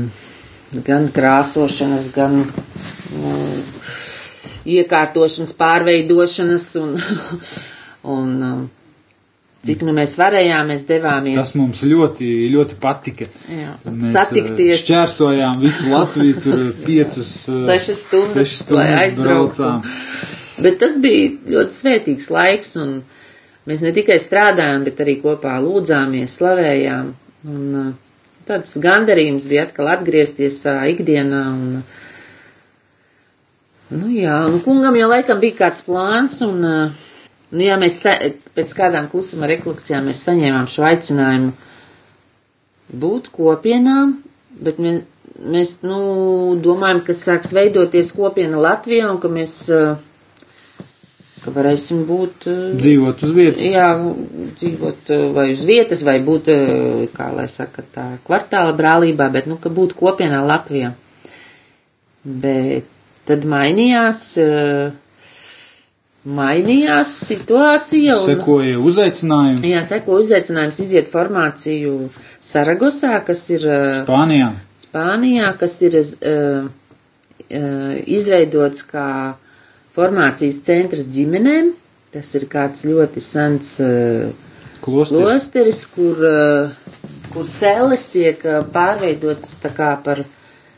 gan 0.87 1.05
krāsošanas, 1.13 2.09
gan 2.15 2.39
um, 2.41 3.61
iekārtošanas, 4.67 5.53
pārveidošanas 5.61 6.67
un, 6.81 6.97
un 8.17 8.33
um, 8.49 8.65
cik 9.67 9.83
nu 9.87 9.93
mēs 9.95 10.15
varējām, 10.19 10.69
mēs 10.71 10.85
devāmies. 10.89 11.37
Tas 11.41 11.55
mums 11.59 11.83
ļoti, 11.87 12.29
ļoti 12.53 12.77
patika. 12.83 13.27
Jā, 13.51 13.73
mēs 13.87 14.13
satikties. 14.15 14.81
Šķērsojām 14.85 15.61
visu 15.63 15.91
Latviju, 15.91 16.39
tur 16.43 16.63
piecas, 16.87 17.31
Sešas 17.47 18.01
stundas, 18.07 18.33
sešas 18.39 18.63
stundas 18.63 18.77
lai 18.79 18.87
aizbrauktu. 19.05 19.61
braucām. 19.61 19.85
Bet 20.63 20.79
tas 20.81 20.97
bija 21.03 21.29
ļoti 21.53 21.75
svētīgs 21.77 22.31
laiks, 22.33 22.73
un 22.81 22.95
mēs 23.69 23.83
ne 23.85 23.93
tikai 23.93 24.17
strādājām, 24.21 24.87
bet 24.87 25.01
arī 25.05 25.19
kopā 25.21 25.57
lūdzāmies, 25.61 26.37
slavējām. 26.39 27.11
Un 27.47 27.95
tāds 28.47 28.77
gandarījums 28.81 29.45
bija 29.51 29.67
atkal 29.67 29.91
atgriezties 29.93 30.63
ikdienā. 30.93 31.43
Un, 31.53 31.83
nu 33.99 34.13
jā, 34.15 34.39
un 34.49 34.57
kungam 34.65 34.97
jau 34.97 35.11
laikam 35.11 35.43
bija 35.43 35.59
kāds 35.65 35.85
plāns, 35.87 36.39
un, 36.47 36.63
uh, 36.65 37.06
nu 37.55 37.63
jā, 37.67 37.77
mēs 37.81 37.99
pēc 38.57 38.73
kādām 38.77 39.07
klusuma 39.11 39.49
rekolekcijām 39.51 40.09
mēs 40.09 40.23
saņēmām 40.27 40.67
šo 40.71 40.85
aicinājumu 40.89 41.53
būt 43.03 43.29
kopienām, 43.35 44.17
bet 44.63 44.79
mēs, 44.83 45.01
mēs 45.55 45.73
nu, 45.85 46.01
domājam, 46.63 47.01
ka 47.07 47.15
sāks 47.15 47.53
veidoties 47.55 48.13
kopiena 48.15 48.59
Latvijā 48.63 49.09
un 49.11 49.19
ka 49.23 49.31
mēs 49.31 49.57
ka 51.47 51.53
varēsim 51.55 52.01
būt. 52.09 52.47
Dzīvot 52.81 53.21
uz 53.23 53.33
vietas. 53.37 53.63
Jā, 53.71 53.87
dzīvot 54.59 55.11
vai 55.35 55.45
uz 55.53 55.63
vietas, 55.67 56.03
vai 56.07 56.17
būt, 56.25 56.49
kā 57.15 57.29
lai 57.37 57.47
saka, 57.51 57.85
tā 57.95 58.07
kvartāla 58.27 58.73
brālībā, 58.77 59.29
bet, 59.33 59.47
nu, 59.51 59.55
ka 59.63 59.71
būtu 59.73 59.97
kopienā 60.01 60.41
Latvijā. 60.49 60.91
Bet 62.27 62.89
tad 63.27 63.45
mainījās, 63.47 64.21
uh, 64.43 64.91
mainījās 66.35 67.11
situācija. 67.27 68.17
Un, 68.19 68.25
Sekoja 68.33 68.79
uzaicinājums 68.83 69.63
jā, 69.67 69.81
seko 69.87 70.17
uzaicinājums 70.21 70.79
iziet 70.83 71.07
formāciju 71.11 72.09
Saragosā, 72.43 73.13
kas 73.27 73.45
ir 73.53 73.63
uh, 73.67 74.01
Spānijā. 74.01 74.49
Spānijā, 74.81 75.51
kas 75.61 75.77
ir 75.87 75.97
uh, 76.01 76.67
uh, 76.67 77.93
izveidots 78.17 78.83
kā 78.89 79.07
formācijas 79.95 80.61
centrs 80.67 81.07
ģimenēm. 81.15 81.73
Tas 82.15 82.29
ir 82.39 82.47
kāds 82.51 82.85
ļoti 82.87 83.21
sens 83.23 83.75
uh, 83.83 84.29
Klosters. 84.83 85.17
klosteris, 85.19 85.81
kur, 85.91 86.23
uh, 86.23 87.03
kur 87.33 87.47
cēlis 87.59 88.07
tiek 88.13 88.43
uh, 88.47 88.61
pārveidotas 88.73 89.57
tā 89.63 89.71
kā 89.75 89.91
par, 90.05 90.23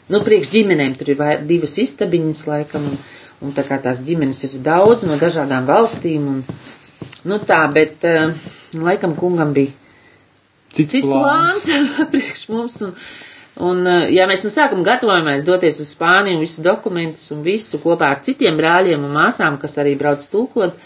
nu, 0.09 0.21
priekš 0.25 0.51
ģimenēm. 0.55 0.97
Tur 0.99 1.13
ir 1.13 1.19
vai, 1.19 1.31
divas 1.49 1.77
istabiņas 1.83 2.41
laikam, 2.49 2.87
un, 2.93 2.97
un 3.41 3.53
tā 3.55 3.63
kā 3.67 3.77
tās 3.83 4.03
ģimenes 4.07 4.41
ir 4.49 4.57
daudz 4.65 5.05
no 5.07 5.17
dažādām 5.21 5.67
valstīm. 5.69 6.25
Un, 6.33 6.41
nu 7.29 7.39
tā, 7.47 7.61
bet 7.73 8.03
uh, 8.07 8.33
laikam 8.75 9.15
kungam 9.19 9.53
bija 9.55 9.75
Cits, 10.73 10.91
cits 10.93 11.09
plāns 11.09 11.67
priekš 12.13 12.43
mums. 12.53 12.77
Un, 12.85 12.93
un, 13.69 13.81
eh, 13.89 14.05
ja 14.13 14.27
mēs 14.29 14.43
no 14.45 14.51
sākuma 14.53 14.85
gatavojamies 14.85 15.45
doties 15.47 15.79
uz 15.81 15.93
Spāniju, 15.95 16.41
visus 16.43 16.63
dokumentus 16.65 17.25
un 17.33 17.41
visu 17.45 17.79
kopā 17.81 18.11
ar 18.13 18.21
citiem 18.25 18.57
brāļiem 18.59 19.05
un 19.07 19.15
māsām, 19.17 19.57
kas 19.61 19.79
arī 19.81 19.95
brauc 19.99 20.25
tulkot, 20.31 20.77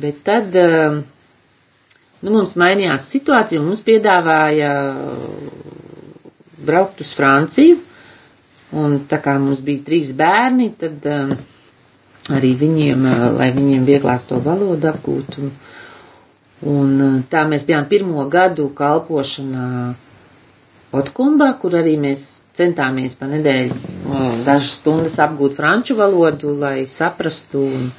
bet 0.00 0.22
tad 0.26 0.56
eh, 0.56 0.96
nu, 2.22 2.30
mums 2.32 2.56
mainījās 2.60 3.10
situācija 3.12 3.60
mums 3.64 3.84
piedāvāja 3.86 4.72
braukt 6.68 7.04
uz 7.04 7.12
Franciju. 7.16 7.78
Un 8.78 8.98
tā 9.08 9.16
kā 9.24 9.36
mums 9.40 9.62
bija 9.64 9.80
trīs 9.86 10.10
bērni, 10.16 10.72
tad 10.76 11.04
arī 12.36 12.52
viņiem, 12.60 13.06
uh, 13.08 13.24
lai 13.38 13.50
viņiem 13.56 13.86
vieglāk 13.88 14.24
to 14.28 14.40
valodu 14.44 14.90
apgūt. 14.92 15.38
Un, 16.66 16.92
uh, 17.08 17.16
tā 17.32 17.44
mēs 17.50 17.64
bijām 17.68 17.88
pirmo 17.90 18.26
gadu 18.32 18.68
kalpošanā 18.82 19.68
Otkumbā, 20.98 21.50
kur 21.60 21.74
arī 21.76 21.98
mēs 22.00 22.20
centāmies 22.56 23.14
pa 23.20 23.26
nedēļu 23.28 23.74
uh, 23.76 24.28
dažas 24.46 24.78
stundas 24.80 25.18
apgūt 25.20 25.58
franču 25.60 25.98
valodu, 25.98 26.54
lai 26.62 26.86
saprastu. 26.88 27.66
Un, 27.80 27.90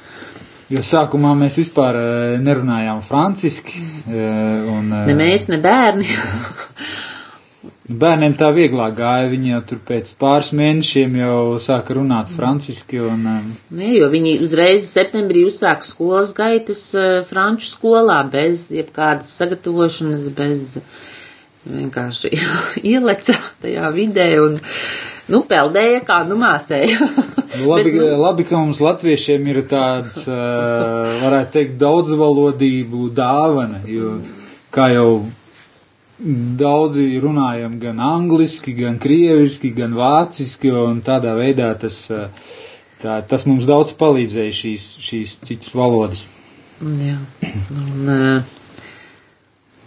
Jo 0.70 0.84
sākumā 0.86 1.32
mēs 1.34 1.56
vispār 1.58 1.96
eh, 1.98 2.34
nerunājām 2.46 3.00
franciski. 3.02 3.80
eh, 4.06 4.68
Un, 4.70 4.92
eh, 4.94 5.06
ne 5.10 5.16
mēs, 5.18 5.48
ne 5.50 5.58
bērni. 5.64 6.06
Bērniem 8.00 8.32
tā 8.40 8.48
vieglāk 8.56 8.94
gāja, 8.96 9.26
viņi 9.28 9.50
jau 9.50 9.60
tur 9.68 9.80
pēc 9.84 10.14
pāris 10.20 10.48
mēnešiem 10.56 11.16
jau 11.18 11.58
sāka 11.60 11.96
runāt 11.98 12.30
franciski. 12.32 13.00
Un, 13.04 13.26
eh, 13.28 13.48
Nē, 13.76 13.90
jo 13.98 14.08
viņi 14.12 14.38
uzreiz 14.46 14.86
septembrī 14.88 15.42
uzsāka 15.44 15.84
skolas 15.84 16.32
gaitas 16.36 16.80
eh, 16.96 17.20
franču 17.28 17.68
skolā 17.68 18.22
bez 18.32 18.70
jebkādas 18.72 19.32
sagatavošanas, 19.42 20.24
bez 20.38 20.78
vienkārši 21.68 22.32
ieleca 22.94 23.36
tajā 23.60 23.90
vidē 23.92 24.30
un, 24.46 24.56
nu, 25.28 25.42
peldēja 25.50 26.00
kā 26.08 26.22
nu 26.30 26.38
mācēja. 26.40 27.10
labi, 27.68 27.90
Bet, 27.90 27.98
nu, 27.98 28.06
labi, 28.22 28.46
ka 28.48 28.62
mums 28.62 28.80
latviešiem 28.80 29.50
ir 29.52 29.60
tāds, 29.68 30.22
eh, 30.30 31.12
varētu 31.26 31.58
teikt, 31.58 31.76
daudzvalodību 31.84 33.10
dāvana, 33.20 33.82
jo 33.84 34.16
kā 34.72 34.88
jau 34.94 35.10
daudzi 36.60 37.06
runājam 37.22 37.78
gan 37.80 38.00
angliski, 38.04 38.74
gan 38.76 38.98
krieviski, 39.00 39.70
gan 39.76 39.94
vāciski, 39.96 40.72
un 40.76 41.00
tādā 41.06 41.32
veidā 41.38 41.70
tas, 41.80 42.02
eh, 42.10 42.28
tā, 43.02 43.20
tas 43.28 43.46
mums 43.48 43.66
daudz 43.68 43.94
palīdzēja 44.00 44.56
šīs, 44.60 44.88
šīs 45.08 45.36
citas 45.48 45.74
valodas. 45.74 46.26
Jā, 46.80 47.16
un, 47.76 48.08
eh, 48.08 48.42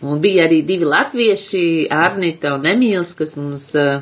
un 0.02 0.22
bija 0.22 0.48
arī 0.48 0.64
divi 0.66 0.86
latvieši, 0.90 1.64
Arnita 1.90 2.56
un 2.58 2.66
Emīls, 2.70 3.14
kas 3.18 3.38
mums 3.38 3.70
eh, 3.76 4.02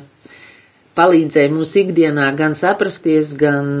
palīdzēja 0.96 1.52
mūsu 1.52 1.84
ikdienā 1.86 2.30
gan 2.36 2.54
saprasties, 2.54 3.34
gan 3.40 3.76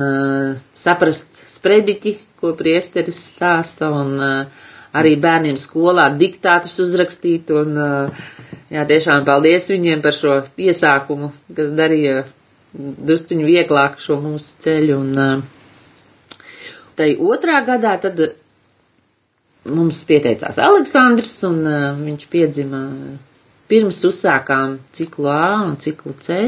saprast 0.74 1.36
sprediķi, 1.56 2.16
ko 2.42 2.52
priesteris 2.58 3.20
stāsta, 3.30 3.88
un 3.94 4.16
eh, 4.18 4.68
arī 5.00 5.14
bērniem 5.24 5.56
skolā 5.60 6.06
diktātus 6.20 6.74
uzrakstīt, 6.84 7.50
un 7.56 7.78
jā, 8.72 8.84
tiešām 8.90 9.24
paldies 9.28 9.70
viņiem 9.72 10.02
par 10.04 10.16
šo 10.18 10.36
piesākumu, 10.58 11.30
kas 11.56 11.72
darīja 11.78 12.22
drusciņu 12.76 13.48
vieglāk 13.48 13.98
šo 14.00 14.18
mūsu 14.24 14.60
ceļu, 14.64 14.98
un 15.00 15.42
tai 16.98 17.10
otrā 17.32 17.62
gadā 17.68 17.96
tad 18.04 18.20
mums 19.68 20.00
pieteicās 20.08 20.58
Aleksandrs, 20.68 21.34
un 21.48 21.60
viņš 22.06 22.24
piedzima 22.32 22.80
pirms 23.70 24.00
uzsākām 24.08 24.78
ciklu 24.92 25.30
A 25.32 25.42
un 25.64 25.76
ciklu 25.80 26.12
C, 26.20 26.40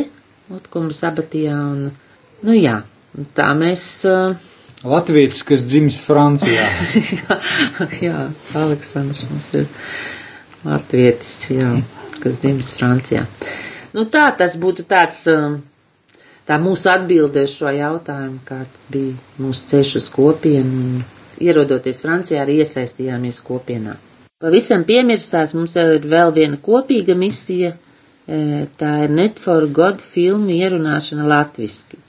Otkumbas 0.53 0.99
abatijā, 1.09 1.55
un, 1.57 1.87
nu 2.45 2.57
jā, 2.57 2.75
tā 3.39 3.47
mēs, 3.57 3.85
uh, 4.05 4.35
Latvijas, 4.85 5.41
kas 5.49 5.63
dzimis 5.65 6.03
Francijā. 6.05 6.65
jā, 7.17 7.37
jā, 8.07 8.25
Aleksandrs 8.61 9.25
mums 9.31 9.53
ir 9.57 9.69
latvietis, 10.65 11.31
jā, 11.55 11.71
kas 12.21 12.37
dzimis 12.43 12.75
Francijā. 12.77 13.25
Nu 13.97 14.05
tā, 14.13 14.27
tas 14.37 14.59
būtu 14.61 14.85
tāds, 14.91 15.23
um, 15.33 15.57
tā 16.45 16.59
mūsu 16.61 16.91
atbilde 16.93 17.47
uz 17.49 17.57
šo 17.57 17.73
jautājumu, 17.73 18.43
kāds 18.45 18.85
bija 18.93 19.17
mūsu 19.41 19.71
ceļš 19.73 19.97
uz 20.03 20.11
kopienu, 20.13 21.01
ierodoties 21.41 22.05
Francijā 22.05 22.45
arī 22.45 22.61
iesaistījāmies 22.61 23.41
kopienā. 23.47 23.97
Pavisam 24.45 24.85
piemirstās 24.85 25.55
mums 25.57 25.79
ir 25.81 26.05
vēl 26.13 26.35
viena 26.37 26.61
kopīga 26.61 27.17
misija, 27.17 27.73
e, 28.29 28.67
tā 28.77 28.97
ir 29.07 29.15
Net 29.17 29.41
for 29.41 29.65
God 29.73 30.05
filmu 30.05 30.53
ierunāšana 30.59 31.25
latviski. 31.31 32.04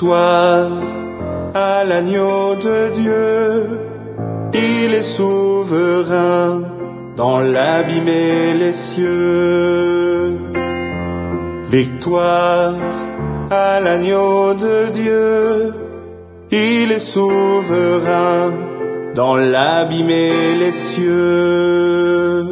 Victoire 0.00 0.70
à 1.54 1.84
l'agneau 1.84 2.54
de 2.54 2.90
Dieu, 2.94 3.68
il 4.54 4.94
est 4.94 5.02
souverain 5.02 6.62
dans 7.16 7.40
l'abîme 7.40 8.08
et 8.08 8.54
les 8.58 8.72
cieux. 8.72 10.38
Victoire 11.64 12.72
à 13.50 13.80
l'agneau 13.80 14.54
de 14.54 14.90
Dieu, 14.90 15.74
il 16.50 16.92
est 16.92 16.98
souverain 16.98 18.54
dans 19.14 19.36
l'abîme 19.36 20.08
et 20.08 20.54
les 20.60 20.72
cieux. 20.72 22.46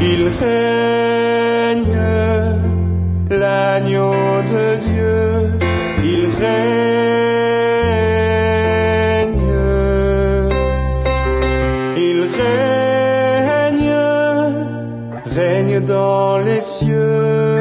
Il 0.00 0.28
règne, 0.40 1.98
l'agneau 3.30 4.14
de 4.54 4.76
Dieu, 4.76 4.99
précieux. 16.60 17.59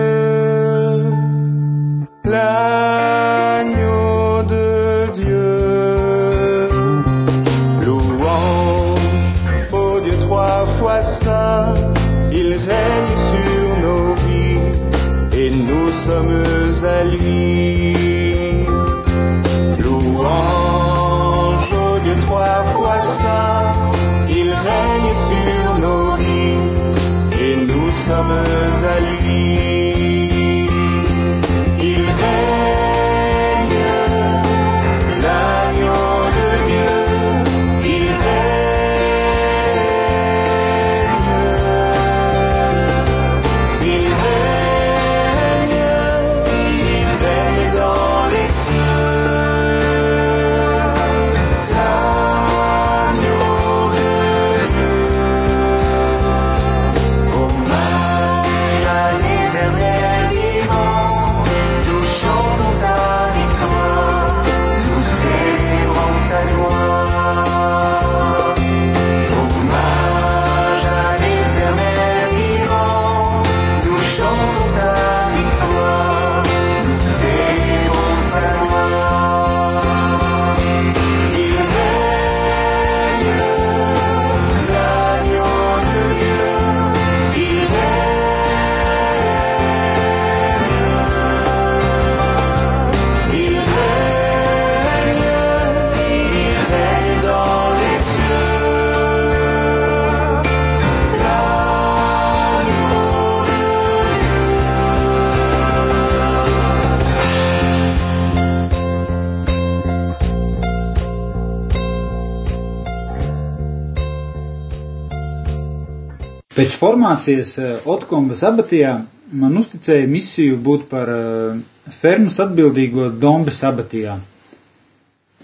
Formācijas 116.79 117.55
eh, 117.59 117.77
Otkombas 117.89 118.43
abatijā 118.47 118.95
man 119.31 119.57
uzticēja 119.61 120.07
misiju 120.09 120.57
būt 120.65 120.87
par 120.91 121.09
eh, 121.13 121.59
fermas 121.99 122.39
atbildīgo 122.41 123.09
Dombes 123.21 123.61
abatijā. 123.67 124.17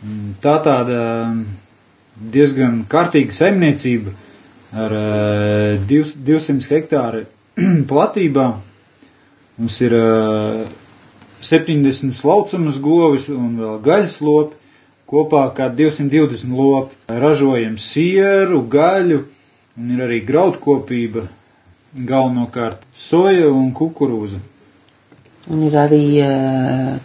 Mm, 0.01 0.35
Tā 0.43 0.55
tāda 0.65 0.99
diezgan 2.31 2.83
kārtīga 2.89 3.35
saimniecība 3.35 4.13
ar 4.75 4.95
eh, 4.99 5.83
divs- 5.89 6.15
200 6.27 6.69
hektāru 6.71 7.25
platībā. 7.91 8.47
Mums 9.59 9.77
ir 9.85 9.95
eh, 9.95 10.65
70 11.45 12.15
slaucamas 12.17 12.79
govis 12.81 13.29
un 13.29 13.57
vēl 13.61 13.79
gaļas 13.85 14.17
lopi, 14.25 14.57
kopā 15.11 15.45
kā 15.57 15.69
220 15.77 16.55
lopi. 16.57 16.97
Ražojam 17.21 17.77
sieru, 17.77 18.63
gaļu 18.73 19.21
un 19.77 19.91
ir 19.95 20.03
arī 20.05 20.19
graudkopība, 20.27 21.25
galvenokārt 21.95 22.83
soja 22.95 23.47
un 23.51 23.71
kukurūza. 23.75 24.39
Un 25.51 25.61
ir 25.67 25.75
arī 25.77 26.03
uh, 26.25 26.95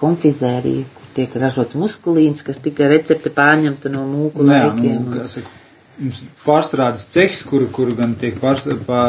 konfizērija, 0.00 0.86
kur 0.96 1.10
tiek 1.16 1.36
ražots 1.40 1.76
muskulīns, 1.78 2.42
kas 2.46 2.58
tika 2.64 2.88
recepte 2.90 3.30
pārņemta 3.36 3.92
no 3.94 4.02
mūku 4.08 4.42
Nu 4.44 4.52
jā, 4.56 4.64
laikiem. 4.68 5.04
nu, 5.14 5.26
saka, 5.30 5.52
mums 6.00 6.22
pārstrādes 6.44 7.06
cehs, 7.12 7.44
kur, 7.46 7.66
kur 7.72 7.92
gan 7.98 8.16
tiek 8.20 8.40
pārst, 8.42 8.68
pā, 8.88 9.02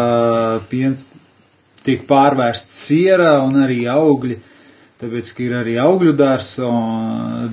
piens 0.69 1.05
tiek 1.85 2.05
pārvērsts 2.09 2.77
sierā 2.87 3.39
un 3.45 3.57
arī 3.63 3.83
augļi, 3.91 4.37
tāpēc, 5.01 5.33
ka 5.37 5.43
ir 5.45 5.57
arī 5.63 5.75
augļu 5.81 6.13
dārs, 6.17 6.53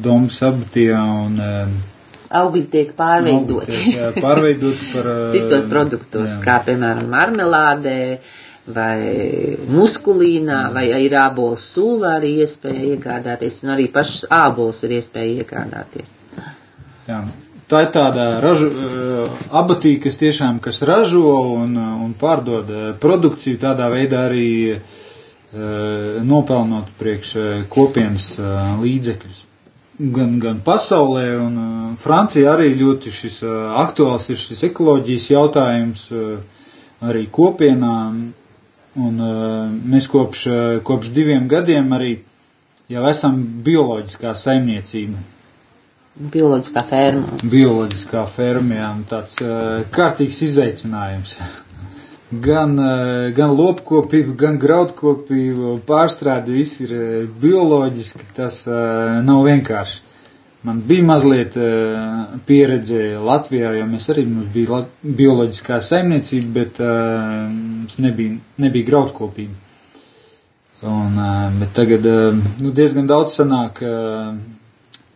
domas 0.04 0.38
abatijā 0.46 1.00
un 1.26 1.40
um, 1.42 1.74
Augļi 2.40 2.62
tiek 2.72 2.92
pārveidoti. 2.98 3.74
augļi 3.74 3.82
tiek, 3.82 3.98
jā, 3.98 4.08
pārveidoti 4.22 4.88
par 4.92 5.10
uh, 5.10 5.18
citos 5.34 5.66
produktos, 5.70 6.38
jā. 6.38 6.40
kā 6.46 6.56
piemēram 6.68 7.10
marmelādē 7.12 7.98
vai 8.72 9.56
muskulīnā, 9.74 10.58
vai 10.74 10.86
ir 11.02 11.16
ābols 11.18 11.66
sula 11.74 12.16
arī 12.20 12.36
iespēja 12.44 12.84
iegādāties, 12.94 13.60
un 13.64 13.74
arī 13.74 13.88
pašas 13.92 14.28
ābols 14.32 14.84
ir 14.86 14.96
iespēja 15.00 15.42
iegādāties. 15.42 16.12
Jā. 17.08 17.24
Tā 17.72 17.80
ir 17.86 17.92
tāda 17.94 18.26
ražu, 18.44 18.68
uh, 18.68 19.44
abatī, 19.62 19.96
kas 20.02 20.18
tiešām 20.20 20.60
kas 20.62 20.82
ražo 20.88 21.36
un, 21.58 21.76
uh, 21.76 21.94
un 22.04 22.12
pārdod 22.20 22.68
produkciju 23.02 23.60
tādā 23.62 23.92
veidā 23.92 24.26
arī 24.30 24.50
nopelnot 25.52 26.86
priekš 26.96 27.32
kopienas 27.68 28.30
līdzekļus. 28.80 29.42
Gan, 29.98 30.38
gan 30.40 30.60
pasaulē, 30.64 31.24
un 31.36 31.56
uh, 31.60 31.96
Francija 32.00 32.54
arī 32.54 32.70
ļoti 32.80 33.10
šis 33.12 33.42
uh, 33.44 33.74
aktuāls 33.82 34.30
ir 34.32 34.38
šis 34.40 34.62
ekoloģijas 34.70 35.26
jautājums 35.34 36.06
uh, 36.16 36.38
arī 37.04 37.26
kopienā. 37.28 37.96
Un 39.02 39.20
uh, 39.24 39.68
mēs 39.92 40.08
kopš, 40.12 40.46
uh, 40.48 40.80
kopš 40.84 41.12
diviem 41.16 41.44
gadiem 41.48 41.92
arī 41.96 42.14
jau 42.92 43.04
esam 43.08 43.38
bioloģiskā 43.68 44.32
saimniecība 44.36 45.20
Bioloģiskā 46.12 46.82
ferma. 46.84 47.38
bioloģiskā 47.48 48.22
fermā. 48.34 48.88
Tāds 49.08 49.38
uh, 49.40 49.80
kārtīgs 49.94 50.42
izaicinājums. 50.44 51.38
Gan, 52.32 52.78
uh, 52.78 53.28
gan 53.36 53.50
lopkopība, 53.52 54.32
gan 54.40 54.54
graudkopība, 54.56 55.74
pārstrāde 55.84 56.54
viss 56.54 56.80
ir 56.80 56.94
uh, 56.96 57.02
bioloģiski. 57.42 58.24
Tas 58.36 58.62
uh, 58.70 59.18
nav 59.26 59.42
vienkārši. 59.44 60.00
Man 60.62 60.78
bija 60.86 61.02
mazliet 61.02 61.56
pieredze 62.46 63.18
Latvijā, 63.18 63.72
jo 63.74 63.86
mēs 63.90 64.04
arī 64.12 64.22
mums 64.30 64.46
bija 64.54 64.84
bioloģiskā 65.02 65.80
saimniecība, 65.82 66.52
bet 66.54 66.78
mums 66.78 67.96
nebija, 67.98 68.36
nebija 68.62 68.86
graudkopība. 68.86 69.56
Un, 70.86 71.18
bet 71.58 71.74
tagad 71.74 72.06
nu, 72.62 72.70
diezgan 72.78 73.10
daudz 73.10 73.40
sanāk 73.40 73.82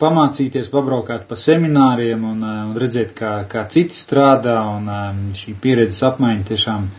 pamācīties, 0.03 0.67
pabraukāt 0.75 1.29
pa 1.31 1.39
semināriem 1.39 2.27
un, 2.27 2.43
un 2.43 2.75
redzēt, 2.83 3.15
kā, 3.15 3.37
kā 3.47 3.69
citi 3.71 3.95
strādā, 3.95 4.59
un 4.81 5.31
šī 5.39 5.55
pieredzes 5.63 6.03
apmaiņa 6.11 6.49
tiešām 6.51 6.91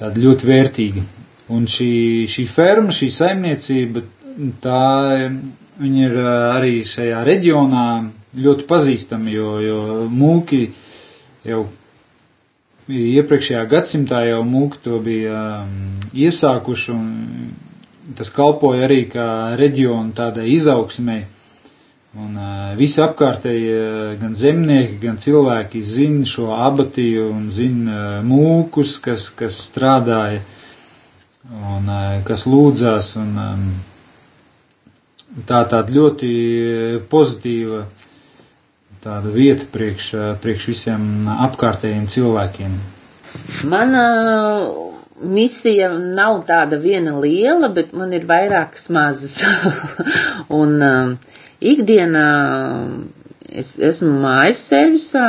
tāda 0.00 0.22
ļoti 0.24 0.48
vērtīga. 0.48 1.04
Un 1.50 1.66
šī, 1.70 1.90
šī 2.30 2.44
ferma, 2.48 2.94
šī 2.94 3.08
saimniecība, 3.12 4.04
tā 4.64 4.82
viņa 5.80 6.06
ir 6.06 6.16
arī 6.28 6.74
šajā 6.86 7.22
reģionā 7.26 7.84
ļoti 8.44 8.66
pazīstama, 8.70 9.32
jo, 9.34 9.56
jo 9.64 9.80
mūki 10.12 10.62
jau 11.48 11.64
iepriekšējā 12.90 13.64
gadsimtā 13.70 14.22
jau 14.28 14.40
mūki 14.46 14.80
to 14.84 14.98
bija 15.04 15.40
iesākuši, 16.26 16.94
un 16.94 18.14
tas 18.18 18.30
kalpoja 18.34 18.86
arī 18.88 19.02
kā 19.12 19.26
reģionu 19.60 20.14
tādai 20.16 20.48
izaugsmai. 20.56 21.20
Un 22.18 22.34
uh, 22.34 22.72
visi 22.74 22.98
apkārtēji, 23.04 23.66
uh, 23.70 24.14
gan 24.18 24.32
zemnieki, 24.34 24.96
gan 24.98 25.20
cilvēki 25.22 25.78
zina 25.86 26.26
šo 26.26 26.48
abatiju 26.56 27.28
un 27.30 27.44
zina 27.54 27.98
uh, 28.18 28.24
mūkus, 28.26 28.96
kas, 29.04 29.28
kas 29.30 29.60
strādāja 29.68 30.40
un 31.46 31.86
uh, 31.86 32.16
kas 32.26 32.48
lūdzās. 32.50 33.12
Un, 33.20 33.30
um, 33.38 33.62
tā 35.46 35.62
tāda 35.70 35.94
ļoti 35.94 36.32
pozitīva 37.12 37.84
tāda 39.06 39.30
vieta 39.30 39.70
priekš, 39.70 40.10
uh, 40.18 40.34
priekš 40.42 40.66
visiem 40.72 41.08
apkārtējiem 41.46 42.10
cilvēkiem. 42.10 42.74
Mana 43.70 44.04
misija 45.22 45.92
nav 45.94 46.42
tāda 46.48 46.74
viena 46.82 47.14
liela, 47.22 47.70
bet 47.70 47.94
man 47.94 48.18
ir 48.18 48.26
vairākas 48.26 48.90
mazas. 48.90 49.44
un 50.60 50.80
um, 50.82 51.14
ikdienā 51.60 52.26
es 53.62 53.74
esmu 53.90 54.12
mājas 54.22 54.60
servisā, 54.70 55.26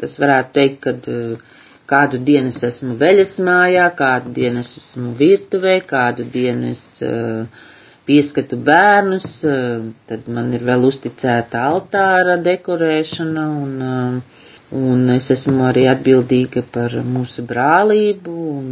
tas 0.00 0.16
varētu 0.20 0.52
teikt, 0.58 0.80
kad 0.88 1.08
uh, 1.12 1.54
kādu 1.90 2.18
dienu 2.28 2.50
es 2.52 2.60
esmu 2.66 2.96
veļas 3.00 3.36
mājā, 3.46 3.86
kādu 3.98 4.32
dienu 4.40 4.62
es 4.64 4.74
esmu 4.80 5.12
virtuvē, 5.20 5.78
kādu 5.88 6.26
dienu 6.34 6.72
es 6.74 6.82
uh, 7.06 7.46
pieskatu 8.06 8.56
bērnus, 8.68 9.28
tad 10.06 10.28
man 10.30 10.52
ir 10.54 10.62
vēl 10.68 10.84
uzticēta 10.86 11.64
altāra 11.72 12.36
dekorēšana 12.42 13.46
un, 13.62 14.20
un 14.82 15.10
es 15.16 15.30
esmu 15.34 15.66
arī 15.70 15.88
atbildīga 15.90 16.62
par 16.76 16.94
mūsu 17.16 17.42
brālību 17.50 18.36
un, 18.60 18.70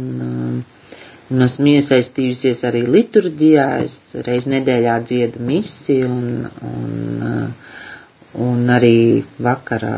un 1.33 1.41
esmu 1.45 1.71
iesaistījusies 1.73 2.59
arī 2.69 2.83
liturģijā, 2.85 3.65
es 3.85 3.95
reiz 4.27 4.45
nedēļā 4.51 4.95
dziedu 5.09 5.41
misi 5.45 5.97
un, 6.05 6.45
un, 6.69 6.91
uh, 7.25 7.47
un 8.45 8.69
arī 8.75 9.23
vakarā 9.41 9.95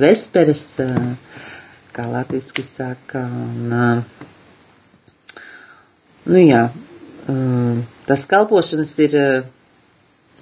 vesperes, 0.00 0.64
uh, 0.80 1.12
kā 1.92 2.06
latviski 2.08 2.64
saka, 2.64 3.26
un, 3.28 3.72
uh, 3.76 4.00
nu 6.32 6.44
jā, 6.46 6.62
uh, 6.72 7.74
tas 8.08 8.24
kalpošanas 8.30 8.94
ir 9.04 9.18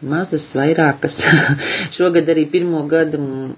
mazas, 0.06 0.52
vairākas. 0.54 1.24
Šogad 1.96 2.28
arī 2.30 2.44
pirmo 2.52 2.84
gadu 2.86 3.18
m, 3.18 3.56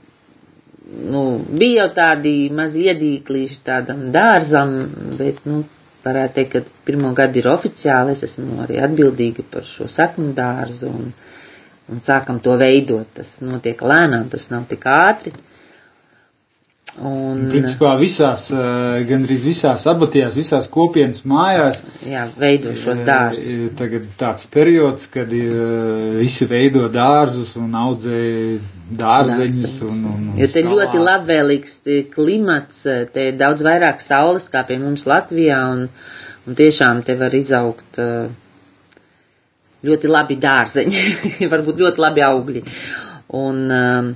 nu, 1.13 1.25
bija 1.61 1.83
jau 1.85 1.91
tādi 1.99 2.33
mazi 2.57 2.87
iedīklīši 2.89 3.61
tādam 3.67 4.09
dārzam, 4.15 4.73
bet, 5.19 5.45
nu, 5.45 5.61
varētu 6.05 6.35
teikt, 6.39 6.53
ka 6.55 6.85
pirmo 6.89 7.13
gadu 7.19 7.41
ir 7.43 7.49
oficiāli, 7.53 8.15
es 8.17 8.25
esmu 8.27 8.61
arī 8.65 8.81
atbildīga 8.87 9.45
par 9.53 9.67
šo 9.67 9.89
saknu 9.91 10.33
dārzu 10.37 10.89
un, 10.91 11.13
un 11.93 12.03
sākam 12.07 12.41
to 12.45 12.57
veidot. 12.61 13.09
Tas 13.19 13.37
notiek 13.45 13.83
lēnām, 13.93 14.29
tas 14.33 14.49
nav 14.55 14.67
tik 14.71 14.87
ātri. 14.95 15.35
Un, 16.99 17.45
Principā 17.47 17.93
visās, 18.01 18.49
eh, 18.51 19.05
gandrīz 19.07 19.45
visās 19.47 19.85
abatijās, 19.87 20.35
visās 20.35 20.67
kopienas 20.69 21.23
mājās 21.23 21.85
jā, 22.03 22.25
veido 22.37 22.73
šos 22.75 22.99
eh, 22.99 23.05
dārzus. 23.07 23.61
Tagad 23.79 24.09
tāds 24.19 24.49
periods, 24.51 25.07
kad 25.15 25.31
eh, 25.31 25.53
visi 26.19 26.49
veido 26.51 26.89
dārzus 26.91 27.55
un 27.61 27.77
audzē 27.79 28.23
dārzeņus. 28.99 29.77
Un, 29.87 30.01
un, 30.11 30.25
un 30.35 30.41
Jo 30.43 30.49
te 30.51 30.65
ļoti 30.67 30.99
salātus. 30.99 31.07
labvēlīgs 31.07 31.77
te 31.87 31.99
klimats, 32.11 32.83
te 33.15 33.29
ir 33.31 33.39
daudz 33.39 33.63
vairāk 33.65 34.03
saules 34.03 34.51
kā 34.51 34.65
pie 34.67 34.81
mums 34.83 35.07
Latvijā, 35.07 35.61
un, 35.77 35.87
un 36.47 36.59
tiešām 36.59 37.05
te 37.07 37.15
var 37.21 37.37
izaugt 37.39 38.01
ļoti 39.87 40.11
labi 40.11 40.41
dārzeņi, 40.43 41.07
varbūt 41.55 41.79
ļoti 41.87 42.03
labi 42.03 42.27
augļi. 42.27 42.65
Un, 43.39 43.63
um, 43.71 44.11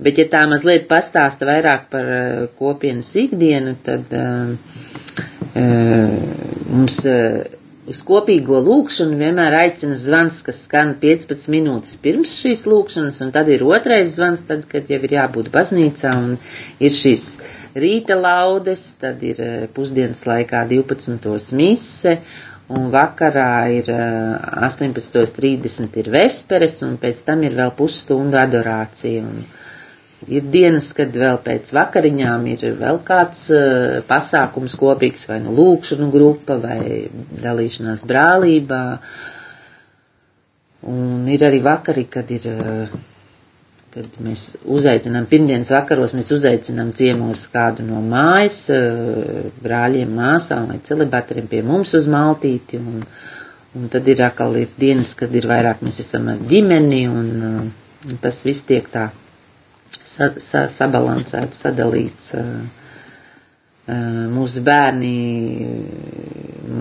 bet, 0.00 0.20
ja 0.20 0.26
tā 0.32 0.42
mazliet 0.50 0.88
pastāsta 0.90 1.48
vairāk 1.48 1.88
par 1.92 2.12
uh, 2.16 2.42
kopienas 2.58 3.12
ikdienu, 3.20 3.76
tad 3.86 4.12
um, 4.16 4.56
uh, 5.54 6.50
mums 6.70 7.02
uh, 7.10 7.42
uz 7.90 8.00
kopīgo 8.06 8.60
lūkšanu 8.62 9.16
vienmēr 9.18 9.54
aicina 9.64 9.96
zvans, 9.98 10.36
kas 10.46 10.60
skan 10.66 10.92
15 11.02 11.48
minūtes 11.52 11.96
pirms 12.04 12.32
šīs 12.42 12.66
lūkšanas, 12.70 13.18
un 13.24 13.32
tad 13.34 13.46
ir 13.50 13.64
otrais 13.66 14.12
zvans, 14.14 14.44
tad, 14.48 14.66
kad 14.70 14.90
jau 14.92 15.00
ir 15.06 15.12
jābūt 15.16 15.50
baznīcā, 15.54 16.10
un 16.18 16.36
ir 16.78 16.92
šīs 16.94 17.24
rīta 17.74 18.14
laudes, 18.20 18.84
tad 19.00 19.22
ir 19.26 19.42
pusdienas 19.74 20.22
laikā 20.28 20.62
12. 20.70 21.56
mise, 21.58 22.12
un 22.70 22.90
vakarā 22.94 23.50
ir 23.74 23.90
18.30 23.90 25.98
ir 26.02 26.12
vesperes, 26.14 26.78
un 26.86 26.94
pēc 27.02 27.24
tam 27.26 27.42
ir 27.48 27.58
vēl 27.58 27.74
pusstunda 27.78 28.44
adorācija. 28.46 29.20
Un, 29.26 29.42
Ir 30.28 30.44
dienas, 30.52 30.90
kad 30.92 31.14
vēl 31.16 31.38
pēc 31.40 31.70
vakariņām 31.72 32.42
ir 32.52 32.64
vēl 32.76 32.98
kāds 33.08 33.46
uh, 33.56 34.00
pasākums 34.08 34.74
kopīgs, 34.76 35.24
vai 35.30 35.38
nu 35.40 35.54
lūkšanu 35.56 36.10
grupa, 36.12 36.58
vai 36.60 37.06
dalīšanās 37.40 38.02
brālībā. 38.10 38.80
Un 40.92 41.24
ir 41.32 41.44
arī 41.48 41.62
vakari, 41.64 42.04
kad 42.12 42.28
ir, 42.36 42.50
uh, 42.52 42.92
kad 43.96 44.18
mēs 44.26 44.42
uzaicinām, 44.76 45.24
pirmdienas 45.30 45.72
vakaros 45.72 46.12
mēs 46.18 46.28
uzaicinām 46.36 46.92
ciemos 47.00 47.46
kādu 47.54 47.88
no 47.88 48.02
mājas, 48.04 48.60
uh, 48.76 49.48
brāļiem, 49.64 50.12
māsām 50.20 50.68
vai 50.74 50.82
celibatariem 50.84 51.48
pie 51.48 51.62
mums 51.64 51.96
uz 51.96 52.10
maltīti. 52.12 52.76
Un, 52.76 53.08
un 53.72 53.88
tad 53.88 54.12
ir 54.12 54.20
atkal 54.28 54.60
ir 54.66 54.68
dienas, 54.76 55.14
kad 55.16 55.32
ir 55.32 55.48
vairāk 55.48 55.80
mēs 55.86 56.04
esam 56.04 56.28
ar 56.34 56.44
ģimeni, 56.52 57.06
un, 57.08 57.34
un 58.04 58.20
tas 58.20 58.44
viss 58.44 58.68
tiek 58.68 58.92
tā 58.92 59.08
sa, 60.04 60.30
sa, 60.36 60.64
sabalansēts, 60.72 61.62
sadalīts. 61.64 62.32
Mūsu 64.30 64.62
bērni 64.62 65.14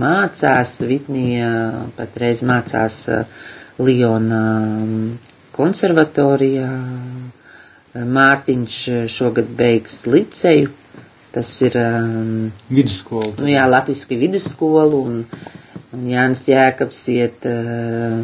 mācās, 0.03 0.75
Vitnija 0.89 1.51
patreiz 1.97 2.43
mācās 2.45 2.99
Liona 3.79 4.43
konservatorijā, 5.57 6.69
Mārtiņš 8.19 8.75
šogad 9.09 9.49
beigs 9.59 10.03
liceju, 10.05 10.69
tas 11.33 11.49
ir 11.65 11.75
um, 11.81 12.51
vidusskola. 12.69 13.31
Nu 13.39 13.49
jā, 13.49 13.63
latviski 13.69 14.17
vidusskolu, 14.21 14.99
un, 15.09 15.23
un 15.97 16.05
Jānis 16.09 16.43
Jēkabs 16.49 17.01
iet 17.13 17.47
uh, 17.49 18.21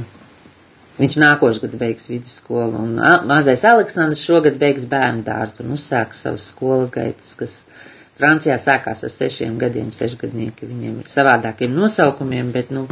Viņš 0.96 1.16
nākošais 1.20 1.60
gads 1.60 1.80
beigs 1.80 2.06
vidusskolu, 2.08 2.80
un 2.80 3.00
mazais 3.28 3.66
Aleksandrs 3.68 4.22
šogad 4.24 4.56
beigs 4.62 4.86
bērnu 4.92 5.26
dārstu 5.28 5.66
un 5.66 5.74
uzsāks 5.76 6.24
savus 6.24 6.46
skolu 6.54 6.88
gaitas, 6.94 7.34
kas 7.40 7.56
Francijā 8.16 8.56
sākās 8.62 9.04
ar 9.04 9.12
sešiem 9.12 9.58
gadiem, 9.60 9.90
sešgadnieki. 9.92 10.70
Viņiem 10.70 11.02
ir 11.02 11.12
savādākiem 11.12 11.76
nosaukumiem, 11.76 12.54
bet, 12.56 12.72
nu, 12.72 12.86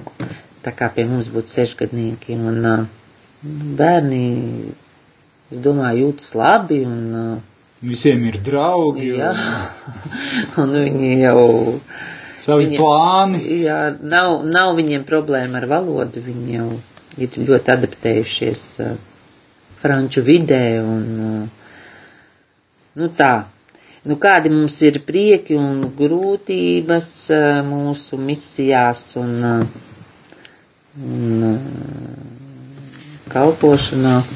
tā 0.66 0.76
kā 0.76 0.92
pie 0.92 1.08
mums 1.08 1.32
būtu 1.32 1.54
sešgadnieki, 1.54 2.36
un 2.36 2.68
uh, 2.68 2.84
bērni, 3.80 4.28
es 5.54 5.64
domāju, 5.64 6.10
jūtas 6.10 6.36
labi, 6.36 6.84
un 6.84 7.42
Visiem 7.84 8.22
ir 8.30 8.38
draugi. 8.40 9.10
Jā, 9.18 9.34
un 10.64 10.72
viņi 10.72 11.18
jau. 11.20 11.42
Savi 12.40 12.70
viņi, 12.70 12.78
plāni. 12.80 13.42
Jā, 13.64 13.80
nav, 14.00 14.44
nav 14.48 14.76
viņiem 14.78 15.04
problēma 15.08 15.60
ar 15.60 15.68
valodu, 15.72 16.24
viņi 16.24 16.56
jau 16.58 16.70
ir 17.22 17.36
ļoti 17.48 17.72
adaptējušies 17.74 18.64
franču 19.84 20.24
vidē 20.26 20.62
un, 20.82 21.04
nu 23.00 23.10
tā. 23.20 23.34
Nu, 24.04 24.18
kādi 24.20 24.50
mums 24.52 24.78
ir 24.84 24.98
prieki 25.08 25.56
un 25.56 25.78
grūtības 25.96 27.06
mūsu 27.70 28.18
misijās 28.20 29.04
un, 29.22 29.38
un 31.00 31.46
kalpošanās? 33.32 34.34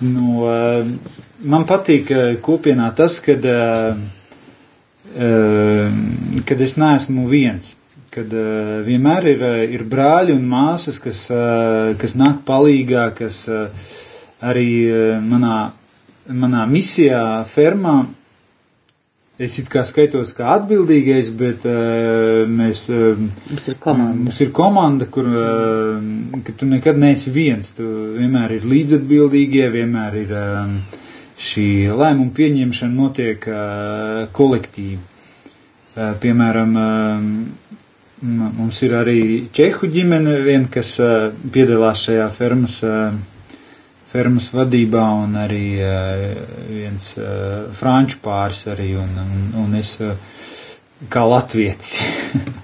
Nu, 0.00 0.46
man 1.44 1.68
patīk 1.68 2.08
kopienā 2.48 2.88
tas, 2.96 3.18
kad, 3.24 3.44
kad 6.48 6.64
es 6.68 6.76
neesmu 6.80 7.28
viens 7.32 7.75
kad 8.16 8.32
uh, 8.32 8.80
vienmēr 8.86 9.26
ir, 9.34 9.42
eh, 9.44 9.62
ir 9.76 9.82
brāļi 9.92 10.32
un 10.36 10.44
māsas, 10.48 10.96
kas, 11.04 11.26
uh, 11.34 11.92
kas 12.00 12.14
nāk 12.16 12.38
palīgā, 12.48 13.10
kas 13.18 13.42
uh, 13.52 13.66
arī 14.40 14.68
uh, 14.88 15.18
manā, 15.20 15.56
manā 16.32 16.62
misijā 16.70 17.20
fermā. 17.50 17.98
Es 19.36 19.58
it 19.60 19.66
kā 19.68 19.82
skaitos 19.84 20.30
kā 20.32 20.46
atbildīgais, 20.54 21.28
bet 21.36 21.64
uh, 21.68 22.46
mēs. 22.48 22.86
Uh, 22.88 23.18
mums 23.50 23.66
ir 23.68 23.76
komanda. 23.84 24.16
Mums 24.22 24.38
ir 24.40 24.52
komanda, 24.56 25.08
kur 25.12 25.28
uh, 25.28 26.54
tu 26.56 26.68
nekad 26.70 26.96
neesi 27.02 27.34
viens. 27.34 27.74
Tu 27.76 27.84
vienmēr 28.16 28.56
ir 28.56 28.64
līdzatbildīgie, 28.72 29.66
vienmēr 29.76 30.16
ir 30.22 30.32
uh, 30.32 31.02
šī 31.36 31.66
lēmuma 31.92 32.32
pieņemšana 32.40 32.96
notiek 32.96 33.44
uh, 33.52 34.24
kolektīvi. 34.40 35.02
Uh, 35.96 36.14
piemēram, 36.24 36.72
uh, 36.80 37.84
Mums 38.24 38.78
ir 38.86 38.94
arī 38.96 39.18
čehu 39.52 39.90
ģimene, 39.92 40.38
vien, 40.46 40.62
kas 40.72 40.94
uh, 41.04 41.26
piedalās 41.52 42.06
šajā 42.06 42.28
fermas, 42.32 42.78
uh, 42.86 43.12
fermas 44.08 44.46
vadībā, 44.56 45.02
un 45.26 45.34
arī 45.36 45.66
uh, 45.84 46.22
viens 46.70 47.10
franču 47.76 48.22
pāris 48.24 48.62
arī, 48.72 48.94
un, 49.02 49.12
un, 49.20 49.44
un 49.66 49.76
es 49.82 49.98
kā 51.12 51.26
latvietis. 51.28 51.98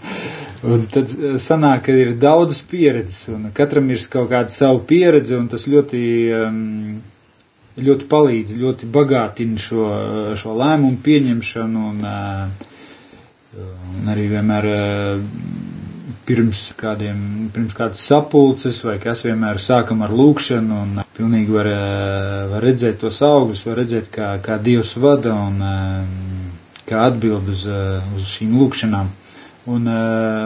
un 0.72 0.86
tad 0.94 1.12
sanāk, 1.44 1.84
ka 1.84 1.98
ir 2.00 2.14
daudzas 2.22 2.64
pieredzes, 2.72 3.28
un 3.36 3.50
katram 3.52 3.92
ir 3.92 4.00
kaut 4.08 4.32
kāda 4.32 4.48
savu 4.56 4.80
pieredze, 4.88 5.36
un 5.36 5.52
tas 5.52 5.68
ļoti, 5.68 6.02
um, 6.40 6.96
ļoti 7.76 8.08
palīdz, 8.08 8.56
ļoti 8.64 8.88
bagātina 8.96 9.60
šo, 9.60 9.84
šo 10.40 10.56
lēmumu 10.64 11.02
pieņemšanu, 11.04 11.88
un 11.92 12.04
uh, 12.08 12.70
Un 13.52 14.06
arī 14.08 14.22
vienmēr 14.30 14.66
eh, 14.66 15.18
pirms 16.24 16.60
kādiem, 16.80 17.18
pirms 17.52 17.74
kādas 17.76 18.00
sapulces 18.08 18.78
vai 18.86 18.94
kas 19.02 19.26
vienmēr 19.26 19.58
sākam 19.60 20.00
ar 20.06 20.14
lūkšanu 20.16 20.78
un 20.84 21.02
pilnīgi 21.18 21.52
var, 21.52 21.68
eh, 21.68 22.46
var 22.48 22.64
redzēt 22.64 23.02
tos 23.02 23.18
augļus, 23.26 23.64
var 23.68 23.76
redzēt, 23.82 24.08
kā, 24.14 24.30
kā 24.46 24.56
Dievs 24.68 24.94
vada 25.04 25.34
un 25.36 25.60
eh, 25.68 26.78
kā 26.88 27.02
atbild 27.10 27.50
uz, 27.52 27.66
uz 28.16 28.30
šīm 28.30 28.54
lūkšanām. 28.56 29.10
Un 29.72 29.84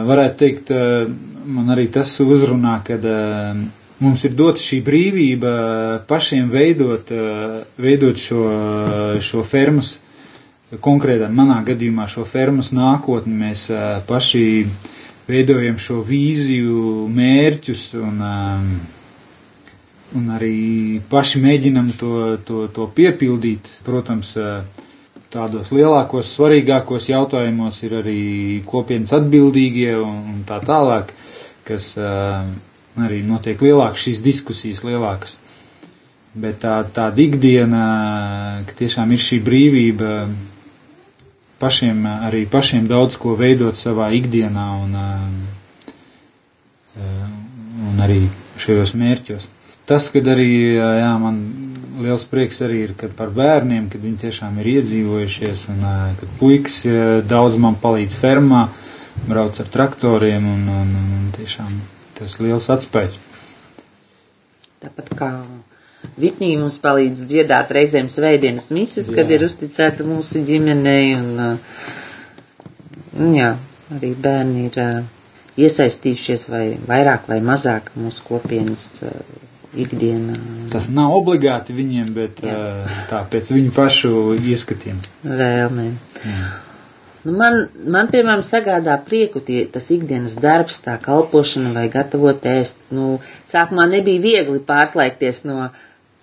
varētu 0.05 0.37
teikt, 0.37 0.67
man 1.49 1.71
arī 1.73 1.87
tas 1.91 2.11
uzrunā, 2.21 2.75
kad 2.85 3.07
mums 4.03 4.25
ir 4.27 4.35
dota 4.37 4.61
šī 4.61 4.77
brīvība 4.85 5.53
pašiem 6.11 6.51
veidot, 6.53 7.09
veidot 7.81 8.21
šo, 8.21 8.43
šo 9.25 9.41
fermas 9.47 9.95
konkrētā 10.83 11.29
manā 11.31 11.61
gadījumā 11.67 12.07
šo 12.11 12.25
fermas 12.27 12.73
nākotni 12.75 13.33
mēs 13.39 13.67
paši 14.09 14.43
veidojam 15.27 15.77
šo 15.79 16.01
vīziju, 16.07 16.81
mērķus 17.11 17.83
un, 17.99 18.19
un 20.19 20.27
arī 20.37 20.99
paši 21.11 21.41
mēģinam 21.43 21.93
to, 21.99 22.11
to, 22.47 22.65
to 22.75 22.87
piepildīt. 22.99 23.67
Protams, 23.87 24.33
tādos 25.33 25.71
lielākos, 25.75 26.33
svarīgākos 26.37 27.09
jautājumos 27.11 27.79
ir 27.87 27.97
arī 28.01 28.19
kopienas 28.67 29.15
atbildīgie 29.17 29.95
un, 29.99 30.19
un 30.35 30.43
tā 30.47 30.59
tālāk, 30.67 31.11
kas 31.67 31.93
arī 31.99 33.21
notiek 33.27 33.61
lielākas 33.63 34.07
šīs 34.07 34.23
diskusijas 34.25 34.83
lielākas. 34.87 35.37
Bet 36.37 36.59
tā, 36.61 36.77
tāda 36.93 37.23
ikdiena, 37.23 37.83
ka 38.67 38.75
tiešām 38.77 39.11
ir 39.15 39.21
šī 39.23 39.39
brīvība 39.47 40.11
pašiem, 41.61 42.05
arī 42.29 42.45
pašiem 42.49 42.87
daudz 42.89 43.17
ko 43.21 43.35
veidot 43.39 43.77
savā 43.79 44.09
ikdienā 44.17 44.65
un, 44.83 44.97
un 47.89 48.03
arī 48.05 48.21
šajos 48.61 48.93
mērķos. 48.97 49.49
Tas, 49.87 50.09
kad 50.11 50.27
arī, 50.27 50.49
jā, 50.75 51.11
man 51.21 51.37
liels 52.03 52.25
prieks 52.29 52.59
arī 52.65 52.81
ir, 52.87 52.93
par 53.17 53.31
bērniem, 53.33 53.87
kad 53.93 54.03
viņi 54.03 54.19
tiešām 54.25 54.57
ir 54.61 54.71
iedzīvojušies 54.77 55.67
un 55.73 55.85
kad 56.19 56.33
puikas 56.41 56.81
daudz 57.29 57.57
man 57.63 57.79
palīdz 57.81 58.17
fermā, 58.21 58.65
brauc 59.29 59.57
ar 59.63 59.71
traktoriem 59.73 60.45
un, 60.45 60.67
un, 60.81 60.91
un 61.19 61.31
tiešām 61.37 61.71
tas 62.19 62.37
liels 62.43 62.67
atspējas. 62.73 63.17
Tāpat 64.83 65.09
kā 65.17 65.31
Vitnija 66.17 66.59
mums 66.61 66.77
palīdz 66.83 67.25
dziedāt 67.29 67.71
reizēm 67.77 68.07
svētdienas 68.11 68.69
mises, 68.75 69.09
kad 69.13 69.29
jā. 69.29 69.37
ir 69.37 69.45
uzticēta 69.47 70.05
mūsu 70.07 70.43
ģimenei, 70.47 71.15
un, 71.17 71.27
uh, 71.43 73.33
jā, 73.35 73.51
arī 73.97 74.13
bērni 74.27 74.67
ir 74.69 74.79
uh, 74.83 75.01
iesaistījušies 75.57 76.47
vai 76.53 76.63
vairāk 76.89 77.27
vai 77.31 77.41
mazāk 77.51 77.91
mūsu 77.97 78.25
kopienas 78.29 78.87
uh, 79.05 79.17
ikdienā. 79.77 80.37
Tas 80.73 80.87
nav 80.93 81.13
obligāti 81.17 81.75
viņiem, 81.77 82.13
bet 82.15 82.39
jā. 82.45 82.61
tā 83.11 83.23
pēc 83.31 83.51
viņu 83.55 83.73
pašu 83.75 84.13
ieskatiem. 84.39 85.01
Vēlmēm. 85.27 85.93
Nu, 87.27 87.33
man, 87.35 87.57
man, 87.83 88.07
piemēram, 88.11 88.43
sagādā 88.45 88.95
prieku 89.03 89.41
tie, 89.43 89.65
tas 89.71 89.89
ikdienas 89.91 90.37
darbs, 90.39 90.79
tā 90.85 90.95
kalpošana 91.03 91.73
vai 91.75 91.87
gatavot 91.91 92.45
ēst. 92.47 92.79
Nu, 92.93 93.17
sākumā 93.51 93.87
nebija 93.91 94.23
viegli 94.23 94.61
pārslēgties 94.69 95.43
no 95.49 95.67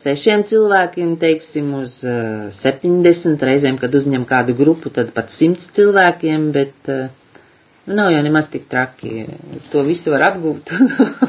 sešiem 0.05 0.45
cilvēkiem, 0.49 1.17
teiksim, 1.21 1.71
uz 1.81 2.01
uh, 2.09 2.47
70 2.53 3.45
reizēm, 3.49 3.79
kad 3.81 3.95
uzņem 3.95 4.27
kādu 4.29 4.57
grupu, 4.59 4.93
tad 4.95 5.12
pat 5.17 5.33
simts 5.35 5.71
cilvēkiem, 5.77 6.51
bet 6.55 6.93
uh, 6.93 7.07
nu, 7.87 7.97
nav 8.01 8.12
jau 8.14 8.23
nemaz 8.27 8.51
tik 8.53 8.69
traki. 8.71 9.27
To 9.73 9.85
visu 9.87 10.14
var 10.14 10.29
apgūt. 10.31 10.75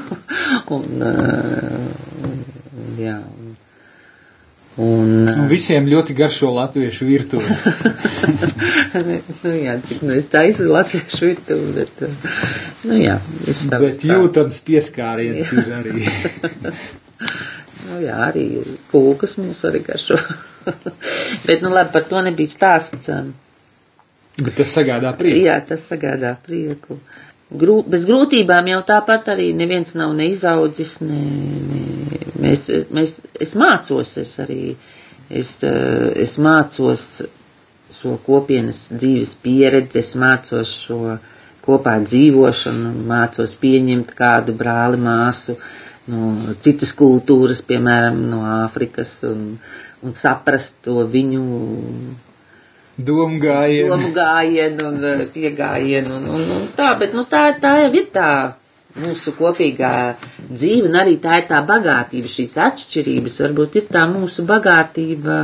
un, 0.75 1.07
uh, 1.07 1.89
jā, 2.99 3.19
un, 3.23 3.45
Un, 4.75 5.11
Un 5.31 5.45
visiem 5.47 5.85
ļoti 5.87 6.11
garšo 6.17 6.49
latviešu 6.51 7.05
virtuvi. 7.07 7.53
nu, 9.05 9.53
jā, 9.55 9.77
cik 9.87 10.01
nu 10.03 10.17
es 10.17 10.27
taisu 10.27 10.67
latviešu 10.67 11.29
virtuvi, 11.29 11.69
bet, 11.77 12.03
nu 12.83 12.97
jā, 12.99 13.15
ir 13.47 13.55
savs 13.55 13.85
Bet 13.85 14.03
jūtams 14.09 14.59
pieskāriens 14.67 15.53
ir 15.55 15.71
arī. 15.77 16.03
nu 17.89 18.01
jā, 18.03 18.15
arī 18.29 18.45
kūkas 18.91 19.37
mums 19.41 19.63
arī 19.67 19.81
garšo. 19.85 20.17
bet, 21.47 21.61
nu 21.61 21.71
labi, 21.73 21.91
par 21.93 22.07
to 22.09 22.21
nebija 22.25 22.51
stāsts. 22.51 23.11
Bet 24.41 24.57
tas 24.57 24.73
sagādā 24.75 25.13
prieku. 25.17 25.45
Jā, 25.47 25.59
tas 25.69 25.85
sagādā 25.89 26.33
prieku. 26.45 26.99
Grū, 27.55 27.77
bez 27.87 28.07
grūtībām 28.09 28.67
jau 28.71 28.81
tāpat 28.87 29.29
arī 29.35 29.51
neviens 29.55 29.93
nav 29.95 30.15
neizaudzis, 30.17 30.97
ne, 31.05 31.21
ne, 31.69 32.19
mēs, 32.41 32.65
mēs, 32.97 33.19
es 33.45 33.53
mācos, 33.61 34.15
es 34.17 34.33
arī, 34.41 34.73
es, 35.29 35.51
es 35.63 36.35
mācos 36.41 37.05
šo 37.93 38.15
kopienas 38.25 38.87
dzīves 38.97 39.35
pieredzi, 39.45 40.01
es 40.01 40.15
mācos 40.19 40.73
šo 40.87 41.17
kopā 41.65 41.95
dzīvošanu, 42.03 42.91
mācos 43.09 43.55
pieņemt 43.61 44.11
kādu 44.17 44.57
brāli 44.57 44.99
māsu 45.01 45.55
no 46.11 46.53
citas 46.61 46.93
kultūras, 46.97 47.63
piemēram, 47.65 48.19
no 48.31 48.43
Āfrikas, 48.63 49.17
un, 49.29 49.55
un 50.05 50.13
saprast 50.17 50.77
to 50.85 51.01
viņu 51.09 51.45
domu 52.97 53.39
gājienu, 53.43 53.89
domu 53.91 54.11
gājienu 54.15 54.85
un 54.91 55.01
eh, 55.03 55.25
piegājienu 55.33 56.19
un, 56.19 56.29
un, 56.37 56.45
un 56.59 56.69
tā, 56.77 56.93
bet 56.99 57.15
nu, 57.17 57.25
tā, 57.29 57.47
tā 57.61 57.73
jau 57.83 57.89
ir 57.97 58.07
tā 58.13 58.29
mūsu 58.95 59.33
kopīgā 59.35 59.91
dzīve, 60.47 60.87
un 60.87 60.95
arī 61.01 61.17
tā 61.23 61.41
ir 61.41 61.49
tā 61.49 61.59
bagātība, 61.67 62.31
šīs 62.31 62.55
atšķirības, 62.67 63.41
varbūt 63.43 63.81
ir 63.81 63.89
tā 63.91 64.05
mūsu 64.07 64.45
bagātība, 64.47 65.39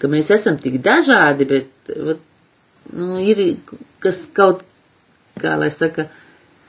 ka 0.00 0.10
mēs 0.12 0.32
esam 0.38 0.56
tik 0.60 0.78
dažādi, 0.84 1.48
bet, 1.50 1.92
nu, 2.96 3.18
ir, 3.20 3.42
kas 4.00 4.22
kaut, 4.36 4.64
kā 5.42 5.58
lai 5.60 5.68
saka, 5.74 6.08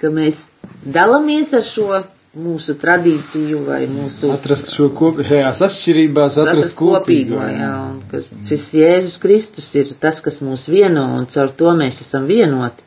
ka 0.01 0.11
mēs 0.11 0.49
dalamies 0.83 1.53
ar 1.55 1.63
šo 1.63 2.01
mūsu 2.35 2.75
tradīciju 2.79 3.61
vai 3.67 3.85
mūsu. 3.91 4.31
Atrast 4.33 4.71
šo 4.73 4.89
kop, 4.95 5.21
šajās 5.25 5.61
atšķirībās, 5.67 6.37
atrast, 6.41 6.57
atrast 6.57 6.77
kopīgo. 6.79 7.39
kopīgo 7.39 7.53
jā, 7.53 7.71
un 7.91 8.01
ka 8.11 8.21
šis 8.49 8.67
Jēzus 8.77 9.17
Kristus 9.23 9.69
ir 9.79 9.93
tas, 10.01 10.19
kas 10.25 10.41
mūs 10.45 10.67
vieno, 10.71 11.05
un 11.17 11.29
caur 11.31 11.53
to 11.57 11.73
mēs 11.77 12.01
esam 12.05 12.27
vienoti. 12.29 12.85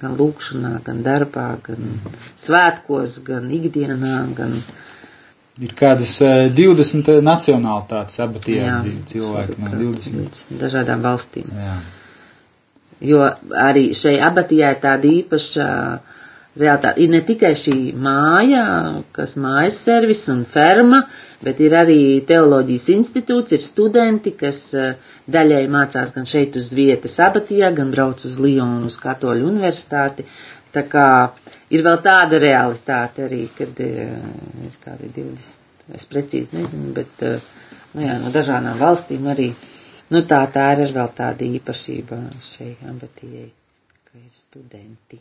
Gan 0.00 0.14
lūkšanā, 0.16 0.78
gan 0.84 1.02
darbā, 1.04 1.48
gan 1.60 1.90
svētkos, 2.40 3.18
gan 3.26 3.50
ikdienā, 3.52 4.22
gan. 4.38 4.54
Ir 5.60 5.74
kādas 5.76 6.14
20 6.56 7.18
nacionālitātes 7.20 8.16
abatijā 8.24 8.78
dzīvo 8.80 9.02
cilvēki 9.10 9.58
no 9.60 9.72
20. 9.74 10.14
20 10.30 10.62
dažādām 10.62 11.04
valstīm. 11.04 11.50
Jā. 11.52 11.74
Jo 13.10 13.26
arī 13.60 13.90
šai 13.96 14.14
abatijā 14.24 14.72
ir 14.72 14.80
tāda 14.80 15.12
īpaša 15.18 15.68
uh, 15.98 16.16
realitāte. 16.58 17.00
Ir 17.04 17.10
ne 17.12 17.20
tikai 17.26 17.52
šī 17.58 17.74
māja, 18.06 18.62
kas 19.14 19.36
mājas 19.38 19.78
servis 19.86 20.24
un 20.32 20.40
ferma, 20.54 21.02
bet 21.44 21.60
ir 21.62 21.76
arī 21.78 21.98
teoloģijas 22.26 22.88
institūts, 22.96 23.54
ir 23.56 23.62
studenti, 23.64 24.32
kas 24.40 24.62
eh, 24.74 24.96
daļai 25.30 25.62
mācās 25.70 26.14
gan 26.16 26.26
šeit 26.26 26.56
uz 26.58 26.72
vietas 26.76 27.18
abatijā, 27.22 27.70
gan 27.78 27.92
brauc 27.94 28.24
uz 28.26 28.38
Lionu 28.42 28.90
uz 28.90 28.98
Katoļu 29.00 29.46
universitāti. 29.52 30.26
Tā 30.74 30.84
kā 30.86 31.06
ir 31.74 31.82
vēl 31.86 31.98
tāda 32.04 32.38
realitāte 32.42 33.26
arī, 33.28 33.44
kad 33.58 33.80
eh, 33.86 34.10
ir 34.66 34.76
kādi 34.84 35.12
20, 35.16 35.96
es 35.98 36.06
precīzi 36.10 36.56
nezinu, 36.58 36.92
bet 36.98 37.26
eh, 37.26 37.38
nu 37.94 38.06
jā, 38.08 38.18
no 38.22 38.34
dažādām 38.34 38.78
valstīm 38.82 39.30
arī. 39.32 39.52
Nu 40.10 40.24
tā, 40.26 40.42
tā 40.50 40.72
ir 40.74 40.90
vēl 40.90 41.10
tāda 41.14 41.46
īpašība 41.46 42.16
šai 42.42 42.72
abatijai, 42.90 43.52
ka 44.10 44.18
ir 44.18 44.32
studenti. 44.34 45.20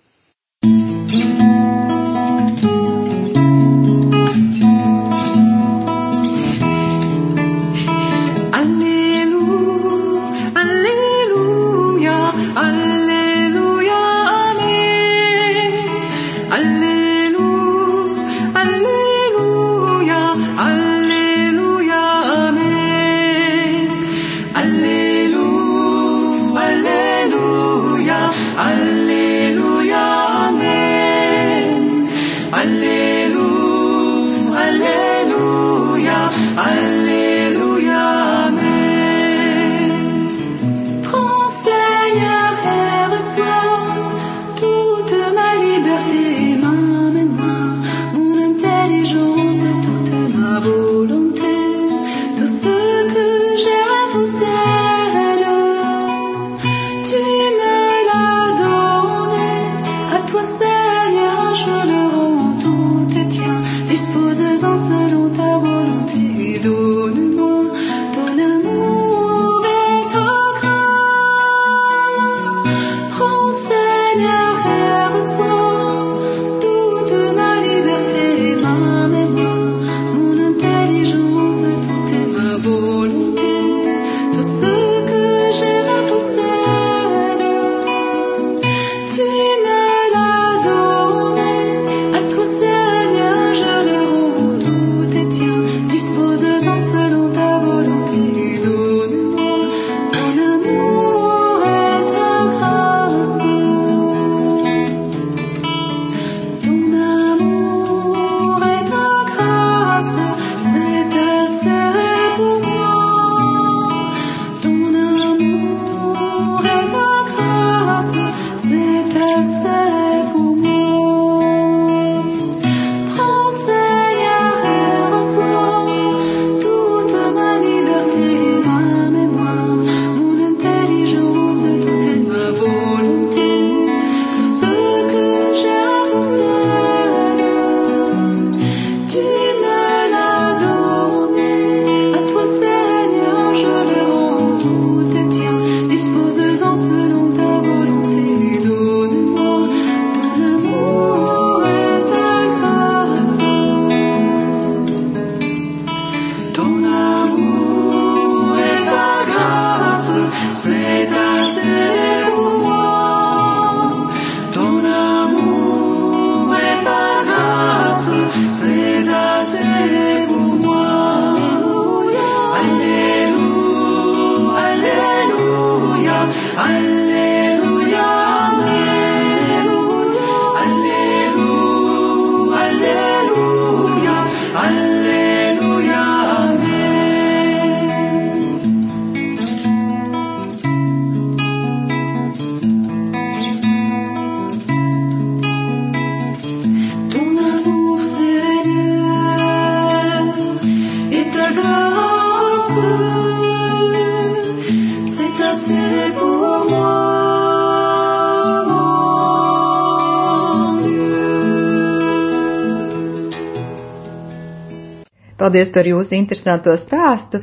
Paldies 215.50 215.72
par 215.74 215.88
jūsu 215.90 216.14
interesanto 216.14 216.76
stāstu. 216.78 217.40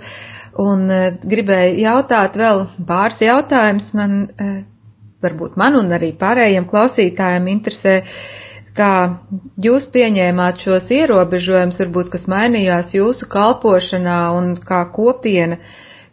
Un 0.62 0.84
uh, 0.86 1.06
gribēju 1.26 1.80
jautāt 1.82 2.36
vēl 2.38 2.60
pāris 2.86 3.18
jautājumus. 3.24 3.88
Man, 3.98 4.12
uh, 4.38 4.52
varbūt 5.26 5.56
man 5.58 5.74
un 5.80 5.90
arī 5.96 6.12
pārējiem 6.20 6.68
klausītājiem 6.70 7.48
interesē, 7.50 7.94
kā 8.78 8.90
jūs 9.66 9.88
pieņēmāt 9.96 10.62
šos 10.68 10.86
ierobežojumus, 11.00 11.80
varbūt 11.82 12.12
kas 12.14 12.28
mainījās 12.30 12.92
jūsu 12.94 13.26
kalpošanā 13.34 14.20
un 14.38 14.52
kā 14.70 14.84
kopiena 14.94 15.58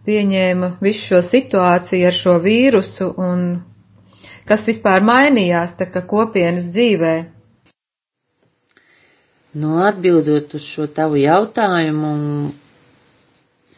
pieņēma 0.10 0.72
visu 0.82 1.06
šo 1.12 1.22
situāciju 1.30 2.10
ar 2.10 2.18
šo 2.24 2.40
vīrusu 2.48 3.12
un 3.30 3.46
kas 4.50 4.66
vispār 4.72 5.06
mainījās 5.14 5.78
tā 5.84 5.92
kā 5.94 6.02
kopienas 6.16 6.72
dzīvē. 6.74 7.14
Nu, 9.54 9.76
atbildot 9.86 10.56
uz 10.58 10.64
šo 10.66 10.88
tavu 10.90 11.20
jautājumu, 11.22 12.12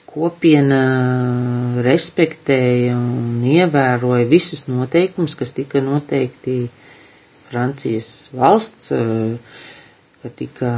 kopiena 0.07 0.78
respektēja 1.84 2.93
un 2.95 3.41
ievēroja 3.53 4.28
visus 4.30 4.61
noteikumus, 4.71 5.36
kas 5.36 5.51
tika 5.57 5.82
noteikti 5.84 6.55
Francijas 7.49 8.07
valsts, 8.32 8.88
ka 10.23 10.32
tika 10.39 10.71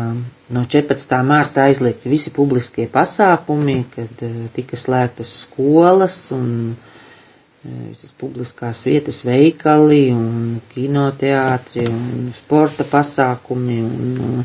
no 0.57 0.63
14. 0.65 1.13
mārta 1.29 1.67
aizliegti 1.69 2.09
visi 2.15 2.33
publiskie 2.39 2.87
pasākumi, 2.97 3.77
kad 3.93 4.25
tika 4.57 4.79
slēgtas 4.87 5.35
skolas 5.43 6.17
un 6.39 6.49
visas 7.67 8.17
publiskās 8.23 8.81
vietas, 8.89 9.21
veikali 9.29 10.01
un 10.15 10.57
kinoteātri 10.73 11.85
un 11.93 12.33
sporta 12.41 12.85
pasākumi 12.97 13.77
un 13.85 14.19
un, 14.31 14.43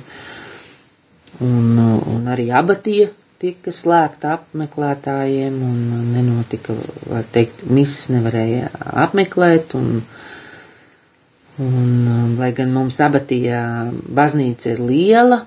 un 1.40 2.28
arī 2.32 2.50
abatija 2.52 3.08
tika 3.42 3.72
slēgta 3.74 4.32
apmeklētājiem 4.36 5.54
un 5.66 5.78
nenotika, 6.14 6.76
var 7.10 7.24
teikt, 7.34 7.64
misas 7.78 8.04
nevarēja 8.14 8.68
apmeklēt 9.06 9.74
un, 9.78 9.88
un 11.64 12.36
lai 12.38 12.52
gan 12.60 12.70
mums 12.76 13.00
abatija 13.06 13.62
baznīca 14.20 14.76
ir 14.76 14.84
liela, 14.92 15.40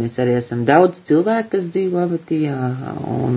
mēs 0.00 0.16
arī 0.24 0.38
esam 0.38 0.64
daudz 0.70 1.02
cilvēku, 1.10 1.50
kas 1.56 1.68
dzīvo 1.74 2.00
abatijā 2.06 2.56
un, 3.18 3.36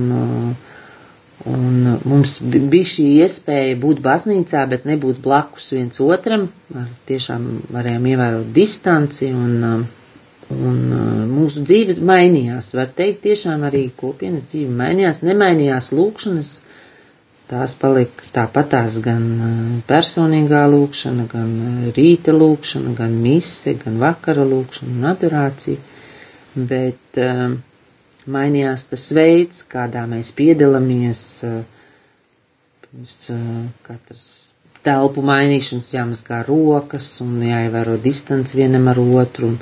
un 1.58 1.92
mums 2.14 2.38
bija 2.56 2.88
šī 2.94 3.10
iespēja 3.26 3.76
būt 3.84 4.00
baznīcā, 4.08 4.64
bet 4.72 4.88
nebūt 4.90 5.20
blakus 5.28 5.68
viens 5.76 6.00
otram, 6.08 6.48
ar 6.74 6.88
tiešām 7.12 7.52
varējām 7.76 8.10
ievērot 8.14 8.50
distanci 8.56 9.34
un 9.36 9.86
Un 10.54 10.78
mūsu 11.32 11.64
dzīve 11.66 11.96
mainījās, 12.06 12.68
var 12.78 12.92
teikt, 13.00 13.24
tiešām 13.26 13.64
arī 13.70 13.84
kopienas 13.98 14.44
dzīve 14.52 14.70
mainījās, 14.82 15.24
nemainījās 15.26 15.88
lūkšanas, 15.98 16.50
tās 17.50 17.74
palika 17.82 18.28
tāpatās 18.36 19.00
gan 19.06 19.26
personīgā 19.90 20.62
lūkšana, 20.76 21.26
gan 21.34 21.56
rīta 21.98 22.36
lūkšana, 22.38 22.94
gan 23.02 23.18
mise, 23.26 23.74
gan 23.82 23.98
vakara 24.02 24.46
lūkšana 24.52 24.94
un 25.00 25.10
adorācija, 25.16 25.82
bet 26.74 27.22
uh, 27.26 27.58
mainījās 28.38 28.86
tas 28.92 29.10
veids, 29.18 29.64
kādā 29.74 30.06
mēs 30.14 30.30
piedalāmies, 30.38 31.22
pirms 32.86 33.18
katrs 33.86 34.26
telpu 34.86 35.24
mainīšanas 35.26 35.88
jāmazgā 35.96 36.44
rokas 36.48 37.08
un 37.26 37.40
jāievēro 37.46 37.96
distance 38.04 38.54
vienam 38.58 38.86
ar 38.92 39.00
otru. 39.02 39.50
Un, 39.54 39.60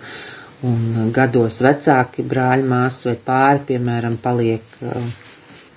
un 0.68 1.12
gados 1.16 1.58
vecāki 1.64 2.24
brāļi, 2.34 2.66
māsas 2.72 3.08
vai 3.10 3.16
pāri, 3.28 3.62
piemēram, 3.72 4.16
paliek, 4.24 4.76
uh, 4.82 5.08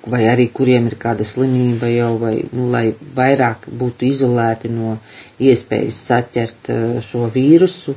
vai 0.06 0.22
arī 0.30 0.46
kuriem 0.54 0.86
ir 0.90 0.94
kāda 1.02 1.26
slimība 1.26 1.90
jau, 1.90 2.12
vai, 2.22 2.34
nu, 2.54 2.68
lai 2.70 2.84
vairāk 3.18 3.66
būtu 3.82 4.06
izolēti 4.10 4.70
no 4.70 4.96
iespējas 5.42 5.98
saķert 6.10 6.70
uh, 6.74 6.84
šo 7.08 7.26
vīrusu. 7.34 7.96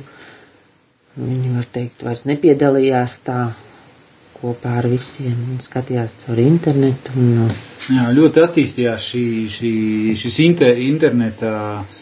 Viņi, 1.20 1.54
var 1.56 1.66
teikt, 1.74 2.02
vairs 2.06 2.26
nepiedalījās 2.30 3.18
tā 3.26 3.38
kopā 4.40 4.78
ar 4.80 4.86
visiem 4.88 5.36
un 5.52 5.58
skatījās 5.62 6.20
caur 6.24 6.38
internetu. 6.42 7.14
Un, 7.20 7.46
uh, 7.46 7.64
Jā, 7.90 8.10
ļoti 8.16 8.42
attīstījās 8.48 9.06
šī, 9.12 9.24
šī, 9.56 9.72
šis 10.20 10.36
inter, 10.48 10.78
interneta 10.90 11.54
uh, 11.80 11.96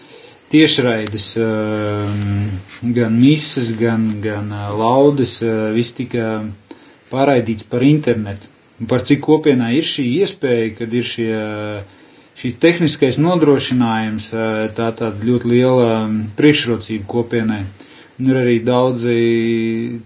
tiešraides, 0.48 1.36
ehm, 1.36 2.92
gan 2.94 3.16
mises, 3.20 3.72
gan, 3.78 4.20
gan 4.22 4.52
eh, 4.52 4.68
laudes, 4.78 5.38
eh, 5.42 5.70
viss 5.76 5.92
tika 5.96 6.42
pārraidīts 7.12 7.68
par 7.68 7.84
internetu. 7.84 8.48
Un 8.80 8.86
par 8.86 9.02
cik 9.02 9.20
kopienā 9.24 9.72
ir 9.74 9.86
šī 9.88 10.04
iespēja, 10.22 10.68
kad 10.78 10.92
ir 10.94 11.04
šie, 11.04 11.40
šī 12.38 12.52
tehniskais 12.62 13.18
nodrošinājums, 13.20 14.30
eh, 14.32 14.68
tā 14.76 14.92
tāda 14.96 15.24
ļoti 15.28 15.52
liela 15.52 15.88
ehm, 16.04 16.20
priekšrocība 16.38 17.08
kopienai. 17.10 17.64
Un 18.18 18.30
ir 18.32 18.38
arī 18.40 18.56
daudzi 18.66 19.18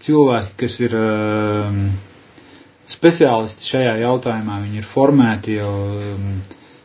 cilvēki, 0.05 0.57
kas 0.65 0.81
ir 0.83 0.97
ehm, 0.99 1.85
speciālisti 2.93 3.71
šajā 3.71 3.95
jautājumā, 4.03 4.59
viņi 4.67 4.83
ir 4.83 4.89
formēti 4.89 5.55
jau 5.61 5.77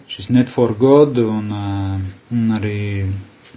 šis 0.08 0.30
Net 0.32 0.48
for 0.48 0.72
God 0.80 1.18
un, 1.20 1.50
un 2.32 2.54
arī 2.56 2.78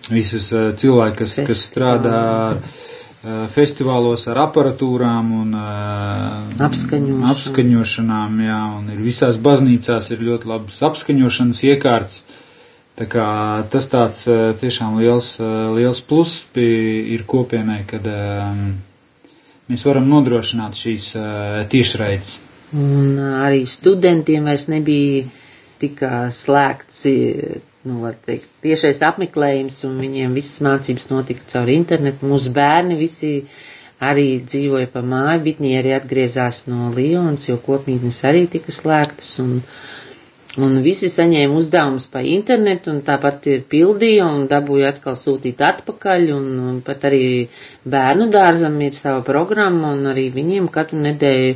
visas 0.08 0.50
uh, 0.54 0.70
cilvēki, 0.78 1.16
kas, 1.20 1.34
Festivāli. 1.34 1.48
kas 1.50 1.62
strādā 1.68 2.20
uh, 2.56 3.46
festivālos 3.52 4.26
ar 4.32 4.40
aparatūrām 4.46 5.32
un 5.42 5.56
uh, 5.58 6.66
Apskaņošana. 6.66 7.32
apskaņošanām, 7.34 8.38
jā, 8.46 8.60
un 8.78 8.92
ir 8.94 9.02
visās 9.04 9.40
baznīcās 9.42 10.10
ir 10.14 10.24
ļoti 10.30 10.50
labas 10.50 10.80
apskaņošanas 10.90 11.64
iekārtas. 11.72 12.22
Tā 13.00 13.06
kā 13.08 13.26
tas 13.72 13.86
tāds 13.88 14.26
tiešām 14.60 14.98
liels, 15.00 15.30
liels 15.72 16.02
plus 16.04 16.34
ir 16.60 17.22
kopienai, 17.24 17.78
kad 17.88 18.04
um, 18.12 18.58
mēs 19.72 19.86
varam 19.88 20.10
nodrošināt 20.10 20.76
šīs 20.76 21.06
tiešraides. 21.72 22.34
Un 22.76 23.16
arī 23.40 23.62
studentiem 23.64 24.44
vairs 24.44 24.66
nebija 24.68 25.24
tik 25.80 26.04
slēgts 26.34 27.06
nu, 27.88 28.00
teikt, 28.26 28.48
tiešais 28.64 28.98
apmeklējums, 29.08 29.78
un 29.88 29.98
viņiem 30.02 30.34
visas 30.36 30.60
mācības 30.66 31.06
notika 31.12 31.46
caur 31.52 31.70
internetu. 31.74 32.28
Mūsu 32.28 32.52
bērni 32.58 32.96
visi 33.00 33.30
arī 34.10 34.26
dzīvoja 34.44 34.90
pa 34.92 35.02
māju, 35.04 35.42
Vitnieri 35.46 35.94
atgriezās 35.96 36.62
no 36.72 36.90
Lionas, 36.96 37.48
jo 37.48 37.56
kopmītnes 37.64 38.20
arī 38.30 38.44
tika 38.56 38.72
slēgtas, 38.76 39.30
un, 39.44 39.56
un 40.58 40.80
visi 40.82 41.06
saņēma 41.12 41.54
uzdevumus 41.60 42.06
pa 42.10 42.20
internetu, 42.26 42.90
un 42.90 43.00
tāpat 43.06 43.44
ir 43.52 43.60
pildīja, 43.70 44.24
un 44.26 44.46
dabūja 44.50 44.88
atkal 44.90 45.14
sūtīt 45.20 45.60
atpakaļ, 45.62 46.24
un, 46.34 46.46
un 46.72 46.78
pat 46.86 47.04
arī 47.06 47.20
bērnu 47.92 48.26
dārzam 48.34 48.78
ir 48.82 48.96
sava 48.98 49.20
programma, 49.26 49.92
un 49.94 50.08
arī 50.10 50.24
viņiem 50.34 50.66
katru 50.74 50.98
nedēļu 51.04 51.54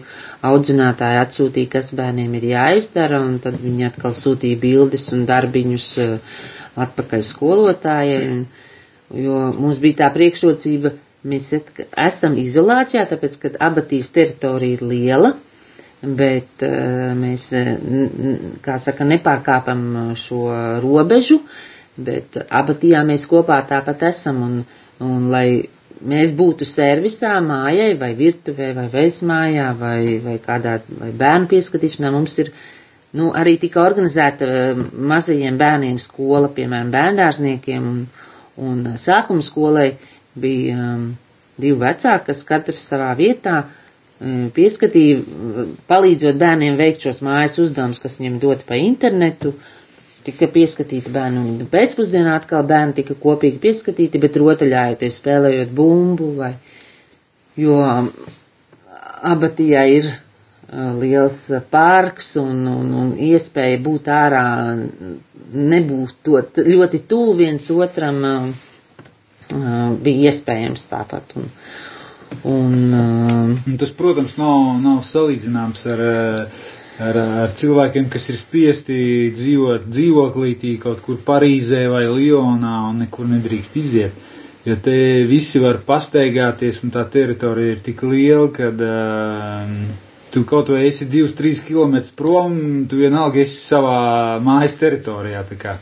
audzinātāji 0.50 1.20
atsūtīja, 1.24 1.72
kas 1.74 1.90
bērniem 1.98 2.36
ir 2.38 2.46
jāizdara, 2.52 3.18
un 3.26 3.40
tad 3.42 3.58
viņi 3.64 3.88
atkal 3.88 4.14
sūtīja 4.20 4.60
bildes 4.62 5.08
un 5.16 5.24
darbiņus 5.32 5.88
eh, 6.04 6.14
atpakaļ 6.86 7.24
skolotājai, 7.32 8.20
jo 9.24 9.40
mums 9.58 9.82
bija 9.82 10.04
tā 10.04 10.12
priekšrocība, 10.14 10.94
mēs 11.24 11.50
esam 11.56 12.38
izolācijā, 12.38 13.08
tāpēc, 13.10 13.36
ka 13.42 13.50
abatīs 13.72 14.12
teritorija 14.14 14.78
ir 14.78 14.86
liela, 14.94 15.34
bet 16.06 16.62
eh, 16.62 17.12
mēs, 17.18 17.48
eh, 17.56 17.76
kā 18.64 18.78
saka, 18.82 19.06
nepārkāpam 19.08 19.84
šo 20.18 20.40
robežu, 20.82 21.40
bet 21.96 22.38
abatijā 22.48 23.04
mēs 23.06 23.26
kopā 23.30 23.60
tāpat 23.68 24.02
esam, 24.10 24.40
un, 24.48 24.56
un 25.04 25.28
lai 25.32 25.46
mēs 26.04 26.32
būtu 26.36 26.66
servisā, 26.68 27.36
mājai 27.44 27.92
vai 28.00 28.12
virtuvē 28.18 28.72
vai 28.76 28.86
veismājā 28.92 29.68
vai, 29.78 29.98
vai 30.24 30.38
kādā 30.42 30.78
vai 31.00 31.10
bērnu 31.22 31.48
pieskatīšanā, 31.52 32.10
mums 32.12 32.34
ir, 32.42 32.50
nu, 33.16 33.30
arī 33.36 33.56
tika 33.62 33.84
organizēta 33.86 34.48
mazajiem 35.12 35.58
bērniem 35.60 36.00
skola, 36.02 36.50
piemēram, 36.56 36.90
bērndārzniekiem 36.94 37.86
un, 37.92 38.02
un 38.58 38.82
sākuma 39.00 39.44
skolai 39.46 39.92
bija 40.34 40.74
um, 40.96 41.08
divi 41.62 41.78
vecāki, 41.78 42.26
kas 42.32 42.42
katrs 42.48 42.82
savā 42.90 43.12
vietā 43.18 43.60
um, 43.62 43.72
pieskatīja, 44.56 45.22
palīdzot 45.90 46.38
bērniem 46.40 46.76
veikt 46.80 47.04
šos 47.06 47.20
mājas 47.26 47.58
uzdevumus, 47.64 48.00
kas 48.02 48.18
viņiem 48.20 48.38
doti 48.42 48.66
pa 48.68 48.78
internetu, 48.80 49.52
uh, 49.56 49.72
tika 50.24 50.48
pieskatīti 50.52 51.12
bērni, 51.12 51.40
un 51.44 51.66
pēcpusdienā 51.72 52.34
atkal 52.38 52.64
bērni 52.68 52.94
tika 53.00 53.16
kopīgi 53.20 53.60
pieskatīti, 53.64 54.20
bet 54.22 54.38
rotaļājoties, 54.40 55.18
spēlējot 55.20 55.72
bumbu, 55.76 56.30
vai, 56.38 56.52
jo 57.60 57.76
abatijā 59.34 59.82
ir 59.98 60.08
liels 61.02 61.36
parks 61.70 62.32
un, 62.40 62.62
un, 62.70 62.88
un 63.02 63.10
iespēja 63.28 63.78
būt 63.84 64.08
ārā, 64.14 64.44
nebūt 65.74 66.16
to 66.26 66.40
ļoti 66.72 67.02
tuvu 67.12 67.36
viens 67.42 67.68
otram, 67.76 68.22
bija 70.04 70.30
iespējams 70.32 70.88
tāpat. 70.90 71.36
Un, 71.38 71.50
Un, 72.44 72.74
uh, 72.92 73.76
tas, 73.80 73.92
protams, 73.96 74.36
nav, 74.36 74.76
nav 74.84 75.00
salīdzināms 75.06 75.86
ar, 75.94 76.02
ar, 77.00 77.18
ar 77.44 77.54
cilvēkiem, 77.56 78.10
kas 78.12 78.28
ir 78.32 78.38
spiesti 78.38 78.98
dzīvot 79.34 79.88
dzīvoklītī 79.88 80.76
kaut 80.82 81.00
kur 81.06 81.20
Parīzē 81.24 81.86
vai 81.92 82.04
Lionā 82.10 82.76
un 82.90 83.04
nekur 83.04 83.30
nedrīkst 83.30 83.80
iziet. 83.80 84.24
Jo 84.64 84.78
te 84.80 84.96
visi 85.28 85.60
var 85.60 85.82
pastaigāties 85.84 86.84
un 86.86 86.92
tā 86.92 87.02
teritorija 87.12 87.74
ir 87.74 87.82
tik 87.84 88.00
liela, 88.08 88.48
ka 88.52 88.70
uh, 88.72 89.74
tu 90.32 90.44
kaut 90.48 90.72
vai 90.72 90.86
esi 90.88 91.08
2-3 91.10 91.60
km 91.66 92.00
prom, 92.16 92.56
tu 92.88 93.02
vienalga 93.02 93.42
esi 93.44 93.60
savā 93.60 94.40
mājas 94.44 94.78
teritorijā. 94.80 95.44
kā. 95.60 95.76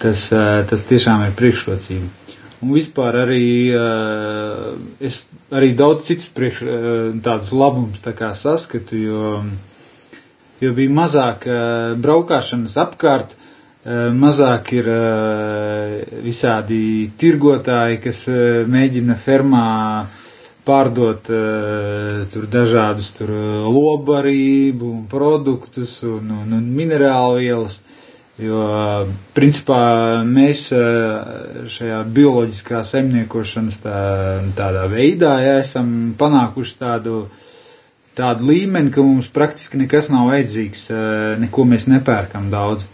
Tas, 0.00 0.30
uh, 0.32 0.62
tas 0.70 0.86
tiešām 0.86 1.26
ir 1.26 1.34
priekšrocība. 1.36 2.19
Un 2.60 2.74
vispār 2.76 3.16
arī 3.22 3.44
uh, 3.72 4.74
es 5.00 5.22
arī 5.56 5.70
daudz 5.78 6.04
citus 6.10 6.26
priekš, 6.36 6.58
uh, 6.68 6.72
tādus 7.24 7.54
labumus 7.56 8.02
tā 8.04 8.12
kā 8.18 8.34
saskatu, 8.36 8.98
jo, 9.00 9.30
jo 10.60 10.72
bija 10.76 10.92
mazāk 10.98 11.46
uh, 11.48 11.94
braukāšanas 12.04 12.74
apkārt, 12.82 13.32
uh, 13.32 14.10
mazāk 14.12 14.74
ir 14.76 14.90
uh, 14.92 15.94
visādi 16.26 16.82
tirgotāji, 17.22 18.02
kas 18.04 18.26
uh, 18.28 18.42
mēģina 18.76 19.16
fermā 19.24 19.64
pārdot 20.68 21.32
uh, 21.32 22.26
tur 22.34 22.44
dažādus 22.58 23.08
tur 23.16 23.32
uh, 23.32 23.70
lobarību 23.72 24.90
un 24.98 25.06
produktus 25.08 25.96
un, 26.04 26.28
un, 26.42 26.52
un 26.60 26.68
minerālu 26.76 27.40
vielas. 27.40 27.80
Jo, 28.40 28.60
principā, 29.36 29.78
mēs 30.24 30.68
šajā 31.74 31.98
bioloģiskā 32.16 32.80
saimniekošanas 32.88 33.80
tā, 33.84 33.96
tādā 34.56 34.84
veidā 34.88 35.34
ja, 35.44 35.56
esam 35.60 35.90
panākuši 36.20 36.76
tādu, 36.80 37.16
tādu 38.16 38.48
līmeni, 38.48 38.92
ka 38.94 39.04
mums 39.04 39.28
praktiski 39.34 39.82
nekas 39.82 40.08
nav 40.14 40.30
vajadzīgs, 40.32 40.86
neko 41.42 41.66
mēs 41.74 41.84
nepērkam 41.92 42.48
daudz, 42.54 42.86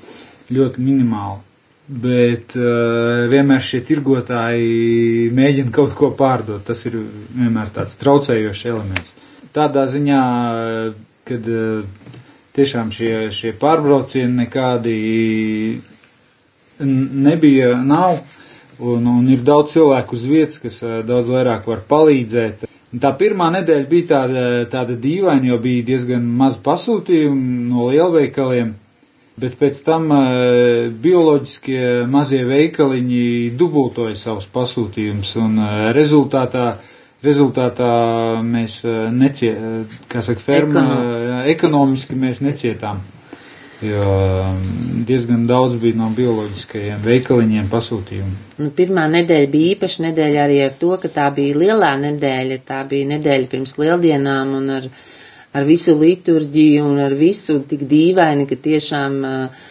ļoti 0.50 0.82
minimāli. 0.88 1.42
Bet 1.86 2.56
vienmēr 3.30 3.62
šie 3.62 3.84
tirgotāji 3.86 5.28
mēģina 5.38 5.70
kaut 5.76 5.92
ko 5.94 6.08
pārdot. 6.18 6.64
Tas 6.66 6.80
ir 6.90 6.96
vienmēr 7.38 7.70
tāds 7.76 7.94
traucējošs 8.00 8.64
elements. 8.72 9.12
Tādā 9.54 9.84
ziņā, 9.92 10.22
kad 11.30 11.46
tiešām 12.56 12.90
šie, 12.94 13.28
šie 13.34 13.52
pārbraucieni 13.60 14.42
nekādi 14.44 14.96
nebija, 16.80 17.74
nav, 17.82 18.18
un, 18.78 19.06
un 19.08 19.28
ir 19.32 19.44
daudz 19.44 19.72
cilvēku 19.76 20.16
uz 20.16 20.24
vietas, 20.28 20.58
kas 20.60 20.80
daudz 21.08 21.30
vairāk 21.32 21.68
var 21.68 21.84
palīdzēt. 21.88 22.66
Tā 23.00 23.12
pirmā 23.18 23.50
nedēļa 23.52 23.86
bija 23.90 24.08
tāda, 24.12 24.42
tāda 24.72 24.96
dīvaina, 25.00 25.50
jo 25.50 25.58
bija 25.60 25.84
diezgan 25.90 26.26
maz 26.38 26.56
pasūtījumu 26.64 27.70
no 27.70 27.88
lielveikaliem, 27.90 28.74
bet 29.40 29.56
pēc 29.60 29.80
tam 29.84 30.06
bioloģiskie 31.04 32.06
mazie 32.08 32.44
veikaliņi 32.48 33.24
dubultoja 33.58 34.16
savus 34.16 34.46
pasūtījumus, 34.54 35.34
un 35.42 35.58
rezultātā 35.96 36.76
rezultātā 37.26 37.90
mēs 38.46 38.80
necie, 39.16 39.52
kā 40.12 40.22
saka, 40.24 40.42
ferma, 40.42 40.82
Ekonom. 40.86 41.44
ekonomiski 41.52 42.18
mēs 42.22 42.42
necietām. 42.44 43.02
Jo 43.84 44.04
diezgan 45.04 45.42
daudz 45.50 45.74
bija 45.80 45.98
no 46.00 46.06
bioloģiskajiem 46.16 47.02
veikaliņiem 47.04 47.66
pasūtījumu. 47.72 48.36
Nu, 48.62 48.70
pirmā 48.78 49.04
nedēļa 49.12 49.50
bija 49.52 49.74
īpaša 49.74 50.04
nedēļa 50.06 50.44
arī 50.46 50.56
ar 50.66 50.78
to, 50.80 50.94
ka 51.02 51.10
tā 51.12 51.26
bija 51.36 51.58
lielā 51.60 51.90
nedēļa, 52.06 52.56
tā 52.70 52.78
bija 52.88 53.10
nedēļa 53.10 53.50
pirms 53.52 53.76
lieldienām 53.82 54.54
un 54.62 54.70
ar, 54.78 54.86
ar 55.52 55.68
visu 55.68 55.92
liturģiju 56.00 56.86
un 56.88 57.02
ar 57.04 57.16
visu 57.20 57.58
tik 57.72 57.84
dīvaini, 57.92 58.48
ka 58.48 58.56
tiešām 58.68 59.18
uh, 59.28 59.66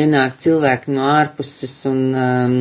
nenāk 0.00 0.36
cilvēki 0.42 0.96
no 0.98 1.06
ārpuses 1.14 1.76
un 1.92 2.02
um, 2.26 2.58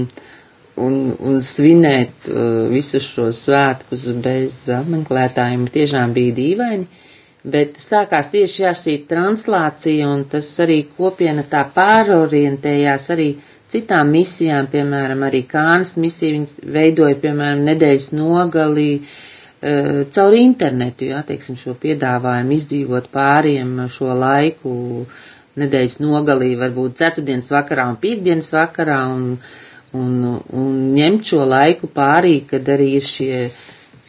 un, 0.81 0.95
un 1.23 1.39
svinēt 1.45 2.27
uh, 2.29 2.67
visus 2.71 3.05
šos 3.13 3.39
svētkus 3.47 4.07
bez 4.25 4.57
apmeklētājiem 4.75 5.65
tiešām 5.71 6.13
bija 6.15 6.35
dīvaini, 6.39 6.87
bet 7.55 7.79
sākās 7.79 8.31
tieši 8.33 8.63
jā, 8.65 8.71
šī 8.75 8.95
translācija, 9.11 10.07
un 10.09 10.25
tas 10.31 10.49
arī 10.65 10.81
kopiena 10.97 11.45
tā 11.51 11.61
pārorientējās 11.75 13.09
arī 13.15 13.29
citām 13.71 14.11
misijām, 14.13 14.67
piemēram, 14.73 15.23
arī 15.29 15.43
Kānas 15.49 15.95
misija, 16.01 16.35
viņas 16.35 16.57
veidoja, 16.75 17.15
piemēram, 17.23 17.63
nedēļas 17.71 18.09
nogalī, 18.19 18.89
uh, 18.99 20.03
caur 20.15 20.35
internetu, 20.41 21.07
jā, 21.13 21.23
teiksim, 21.31 21.55
šo 21.61 21.77
piedāvājumu 21.85 22.57
izdzīvot 22.59 23.07
pāriem 23.15 23.77
šo 23.95 24.11
laiku, 24.19 24.75
nedēļas 25.59 26.01
nogalī, 26.03 26.51
varbūt 26.59 26.97
ceturtdienas 26.99 27.47
vakarā 27.55 27.87
un 27.93 27.95
piekdienas 28.01 28.51
vakarā, 28.53 28.99
un 29.15 29.37
un, 29.95 30.17
un 30.61 30.73
ņemt 30.97 31.31
šo 31.31 31.45
laiku 31.49 31.89
pārī, 31.99 32.35
kad 32.49 32.67
arī 32.75 32.87
ir 32.99 33.05
šie, 33.09 33.39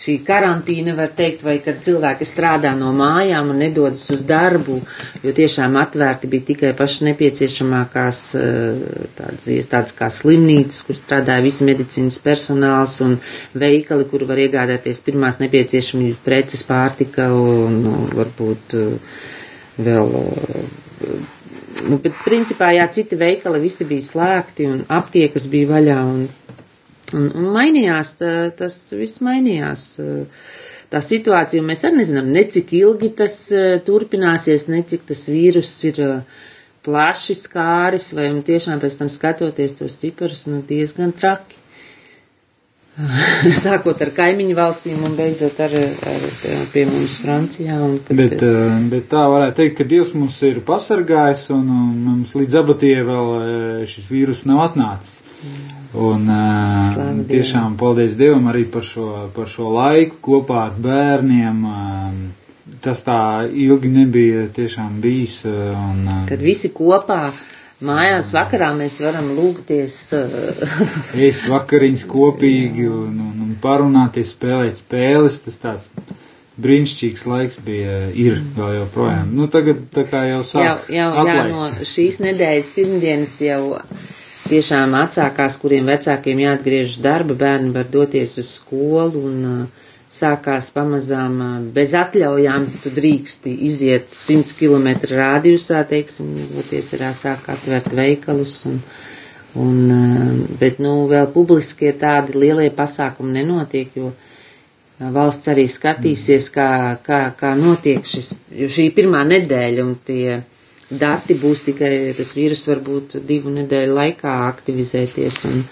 šī 0.04 0.14
karantīna, 0.26 0.92
var 0.98 1.10
teikt, 1.18 1.42
vai 1.46 1.54
kad 1.64 1.78
cilvēki 1.86 2.26
strādā 2.28 2.72
no 2.78 2.90
mājām 2.96 3.50
un 3.54 3.60
nedodas 3.64 4.04
uz 4.14 4.24
darbu, 4.28 4.76
jo 5.24 5.34
tiešām 5.38 5.78
atvērti 5.82 6.30
bija 6.34 6.46
tikai 6.52 6.72
paši 6.78 7.08
nepieciešamākās 7.10 8.20
eh, 8.40 8.82
tādas 9.20 9.48
iestādes 9.56 9.96
kā 9.98 10.10
slimnīcas, 10.18 10.82
kur 10.88 10.98
strādāja 11.00 11.44
visi 11.46 11.68
medicīnas 11.70 12.20
personāls 12.26 12.98
un 13.06 13.16
veikali, 13.64 14.08
kur 14.12 14.26
var 14.30 14.42
iegādāties 14.44 15.02
pirmās 15.08 15.40
nepieciešamības 15.44 16.22
preces 16.28 16.66
pārtika 16.72 17.30
un, 17.34 17.80
un 17.94 18.12
varbūt 18.20 18.78
eh, 18.82 19.18
vēl 19.78 20.12
eh, 20.16 21.12
nu, 21.90 21.98
bet 22.02 22.16
principā, 22.24 22.70
jā, 22.76 22.86
citi 22.92 23.18
veikali 23.20 23.60
visi 23.62 23.86
bija 23.88 24.06
slēgti 24.08 24.68
un 24.70 24.82
aptiekas 24.98 25.48
bija 25.52 25.70
vaļā 25.74 25.98
un, 26.12 26.24
un, 27.12 27.28
un 27.28 27.48
mainījās, 27.56 28.14
tā, 28.20 28.32
tas 28.58 28.78
viss 28.96 29.22
mainījās. 29.24 29.86
Tā 30.86 31.00
situācija, 31.02 31.64
mēs 31.66 31.80
arī 31.88 31.98
nezinām, 32.00 32.28
ne 32.30 32.44
cik 32.46 32.70
ilgi 32.78 33.08
tas 33.18 33.34
turpināsies, 33.88 34.68
ne 34.70 34.84
cik 34.86 35.08
tas 35.08 35.24
vīrus 35.32 35.72
ir 35.90 35.98
plaši 36.86 37.34
skāris, 37.34 38.12
vai 38.14 38.28
tiešām 38.46 38.78
pēc 38.82 39.00
tam 39.00 39.10
skatoties 39.10 39.74
tos 39.80 39.98
ciparus, 39.98 40.44
nu 40.46 40.60
diezgan 40.68 41.10
traki. 41.18 41.55
Sākot 43.64 44.00
ar 44.00 44.10
kaimiņu 44.16 44.54
valstīm 44.56 45.02
un 45.04 45.16
beidzot 45.18 45.58
ar, 45.60 45.72
ar 45.76 46.22
pie 46.72 46.84
mums 46.88 47.18
Francijā. 47.20 47.76
Un 47.84 47.98
kad... 48.06 48.16
bet, 48.16 48.40
eh, 48.40 48.76
bet 48.92 49.10
tā 49.10 49.26
varētu 49.28 49.58
teikt, 49.60 49.76
ka 49.80 49.86
Dievs 49.90 50.14
mums 50.16 50.38
ir 50.48 50.62
pasargājis 50.64 51.50
un, 51.52 51.66
un 51.68 51.98
mums 52.06 52.32
līdz 52.38 52.56
abatie 52.62 52.94
vēl 53.04 53.28
eh, 53.36 53.82
šis 53.90 54.08
vīrus 54.12 54.46
nav 54.48 54.62
atnācis. 54.70 55.20
Un 55.92 56.24
eh, 56.24 56.78
Slāva 56.94 57.26
tiešām 57.28 57.66
Dievam. 57.68 57.76
paldies 57.82 58.16
Dievam 58.16 58.48
arī 58.52 58.64
par 58.72 58.88
šo, 58.88 59.10
par 59.36 59.52
šo 59.52 59.74
laiku 59.76 60.16
kopā 60.30 60.64
ar 60.70 60.80
bērniem. 60.88 61.60
Tas 62.82 63.04
tā 63.04 63.20
ilgi 63.46 63.92
nebija 63.92 64.48
tiešām 64.56 64.96
bijis. 65.04 65.42
Un, 65.46 66.00
kad 66.30 66.40
visi 66.42 66.72
kopā 66.74 67.26
Mājās 67.84 68.30
vakarā 68.32 68.70
mēs 68.76 68.94
varam 69.04 69.26
lūgties. 69.36 69.96
Ēst 71.26 71.48
vakariņas 71.52 72.04
kopīgi 72.08 72.86
un, 72.88 73.18
un, 73.20 73.42
un 73.46 73.50
parunāties, 73.60 74.30
spēlēt 74.32 74.78
spēles. 74.80 75.36
Tas 75.44 75.58
tāds 75.60 75.90
brīnišķīgs 76.64 77.26
laiks 77.28 77.58
bija, 77.66 77.98
ir 78.16 78.38
vēl 78.56 78.78
joprojām. 78.78 79.34
Nu, 79.36 79.48
tagad 79.52 79.82
tā 79.92 80.06
kā 80.08 80.22
jau 80.30 80.40
sāk. 80.48 80.64
Jau, 80.64 80.76
jau, 80.96 81.08
atlaist. 81.24 81.58
jā, 81.60 81.72
no 81.76 81.88
šīs 81.92 82.20
nedēļas 82.24 82.70
pirmdienas 82.78 83.34
jau 83.44 83.60
tiešām 84.46 84.96
atsākās, 85.02 85.58
kuriem 85.60 85.90
vecākiem 85.92 86.40
jāatgriežas 86.46 87.02
darba, 87.04 87.36
bērni 87.44 87.74
var 87.76 87.90
doties 87.92 88.38
uz 88.40 88.54
skolu 88.56 89.26
un 89.28 89.36
uh, 89.50 89.84
sākās 90.16 90.68
pamazām 90.74 91.40
bez 91.76 91.92
atļaujām, 92.00 92.66
tu 92.82 92.92
drīksti 92.98 93.52
iziet 93.68 94.14
100 94.20 94.56
km 94.60 94.88
rādījusā, 95.12 95.82
teiksim, 95.90 96.32
doties 96.54 96.92
ir 96.96 97.04
sāk 97.20 97.48
atvērt 97.54 97.92
veikalus, 97.98 98.54
un, 98.70 98.80
un, 99.66 99.78
bet, 100.60 100.80
nu, 100.84 100.94
vēl 101.12 101.28
publiskie 101.34 101.92
tādi 102.04 102.38
lielie 102.38 102.70
pasākumi 102.82 103.36
nenotiek, 103.40 103.92
jo 104.00 104.12
valsts 105.18 105.50
arī 105.52 105.66
skatīsies, 105.68 106.50
kā, 106.54 106.68
kā, 107.04 107.20
kā 107.40 107.52
notiek 107.60 108.06
šis, 108.08 108.32
jo 108.62 108.68
šī 108.72 108.88
pirmā 108.96 109.24
nedēļa 109.28 109.84
un 109.84 109.96
tie 110.08 110.38
dati 110.90 111.34
būs 111.40 111.64
tikai, 111.66 111.92
tas 112.16 112.32
vīrus 112.38 112.62
varbūt 112.70 113.16
divu 113.26 113.50
nedēļu 113.54 113.96
laikā 113.96 114.36
aktivizēties, 114.46 115.40
un 115.50 115.64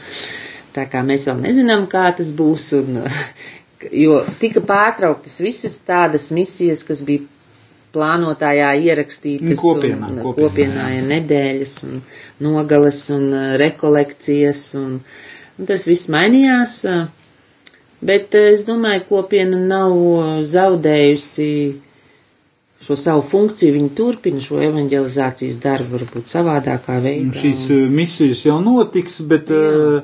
tā 0.75 0.89
kā 0.91 1.05
mēs 1.07 1.29
vēl 1.31 1.41
nezinām, 1.47 1.87
kā 1.93 2.09
tas 2.19 2.33
būs, 2.37 2.73
un 2.81 2.99
jo 3.93 4.21
tika 4.41 4.63
pārtrauktas 4.69 5.39
visas 5.45 5.79
tādas 5.89 6.31
misijas, 6.37 6.85
kas 6.89 7.03
bija 7.09 7.25
plānotājā 7.95 8.73
ierakstītas 8.89 9.61
kopienā, 9.63 10.09
un 10.11 10.23
kopienā, 10.25 10.49
kopienā 10.49 10.87
ja 10.97 11.03
nedēļas 11.13 11.75
un 11.89 12.01
nogales 12.43 13.03
un 13.15 13.29
uh, 13.31 13.45
rekolekcijas 13.61 14.65
un, 14.81 14.97
un 15.59 15.69
tas 15.71 15.87
viss 15.91 16.09
mainījās. 16.11 16.81
Uh, 16.91 17.05
Bet 18.05 18.35
eh, 18.37 18.51
es 18.53 18.65
domāju, 18.69 19.05
kopiena 19.09 19.59
nav 19.69 19.95
zaudējusi 20.51 21.49
šo 22.85 22.97
savu 23.01 23.23
funkciju, 23.31 23.73
viņi 23.79 23.93
turpina 24.01 24.43
šo 24.45 24.59
evanģelizācijas 24.67 25.57
darbu, 25.63 25.95
varbūt 25.97 26.29
savādākā 26.29 26.99
veidā. 27.05 27.23
Un 27.31 27.33
šīs 27.39 27.63
uh, 27.73 27.87
misijas 28.01 28.43
jau 28.45 28.59
notiks, 28.67 29.17
bet 29.31 29.49
uh, 29.57 30.03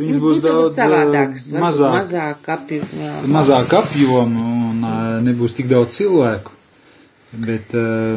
viņas 0.00 0.14
Viņas 0.16 0.24
būs 0.24 0.36
būs 0.36 0.44
daudz 0.46 0.70
uh, 0.70 0.76
savādākas, 0.76 1.46
mazāk, 1.60 1.96
mazāk 1.98 2.48
apju, 2.56 2.86
jā, 2.96 3.10
mazāk 3.36 3.74
apjomu 3.80 4.44
un 4.70 4.86
uh, 4.86 5.00
nebūs 5.26 5.56
tik 5.58 5.68
daudz 5.70 5.98
cilvēku. 5.98 6.56
Bet 7.46 7.74
uh, 7.78 8.16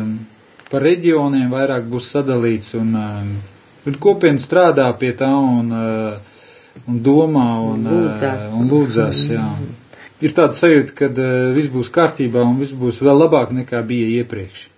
par 0.72 0.86
reģioniem 0.88 1.52
vairāk 1.54 1.86
būs 1.92 2.10
sadalīts 2.16 2.74
un, 2.80 2.96
uh, 2.98 3.94
kopiena 4.02 4.42
strādā 4.42 4.88
pie 4.98 5.12
tā 5.20 5.30
un, 5.30 5.70
uh, 5.70 6.84
un 6.88 7.00
domā 7.06 7.48
un, 7.62 7.86
uh, 7.86 7.98
Lūdzās. 8.00 8.52
un 8.60 8.70
lūdzās. 8.72 9.24
Jā. 9.36 9.48
Ir 10.24 10.34
tāda 10.34 10.56
sajūta, 10.58 10.96
ka 10.98 11.12
uh, 11.12 11.50
viss 11.58 11.70
būs 11.74 11.92
kārtībā 11.94 12.46
un 12.48 12.58
viss 12.64 12.74
būs 12.74 13.04
vēl 13.04 13.26
labāk 13.26 13.52
nekā 13.54 13.84
bija 13.86 14.24
iepriekš. 14.24 14.70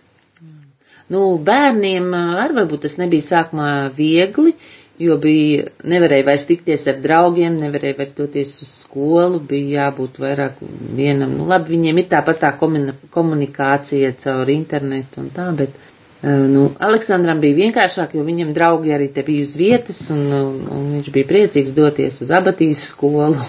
Nu, 1.13 1.21
bērniem 1.37 2.07
arī 2.17 2.55
varbūt 2.57 2.87
tas 2.87 2.97
nebija 2.97 3.21
sākumā 3.21 3.71
viegli, 3.93 4.55
jo 5.01 5.17
bija, 5.21 5.65
nevarēja 5.87 6.25
vairs 6.27 6.45
tikties 6.49 6.85
ar 6.91 7.01
draugiem, 7.03 7.57
nevarēja 7.59 7.97
vairs 7.97 8.13
doties 8.17 8.53
uz 8.63 8.71
skolu, 8.83 9.41
bija 9.49 9.81
jābūt 9.87 10.19
vairāk 10.23 10.61
vienam. 10.97 11.33
Nu, 11.39 11.47
labi, 11.49 11.75
viņiem 11.75 11.99
ir 12.01 12.07
tāpat 12.13 12.41
tā 12.43 12.53
komuni- 12.59 12.95
komunikācija 13.15 14.13
caur 14.23 14.51
internetu 14.53 15.23
un 15.23 15.29
tā, 15.35 15.49
bet, 15.57 15.75
ā, 16.23 16.37
nu, 16.51 16.69
Aleksandram 16.79 17.43
bija 17.43 17.59
vienkāršāk, 17.63 18.15
jo 18.15 18.23
viņam 18.27 18.55
draugi 18.55 18.95
arī 18.95 19.11
te 19.13 19.25
bija 19.27 19.43
uz 19.43 19.55
vietas, 19.59 20.01
un, 20.15 20.25
un, 20.31 20.89
viņš 20.95 21.11
bija 21.17 21.31
priecīgs 21.33 21.75
doties 21.75 22.21
uz 22.21 22.31
abatīs 22.31 22.89
skolu. 22.93 23.39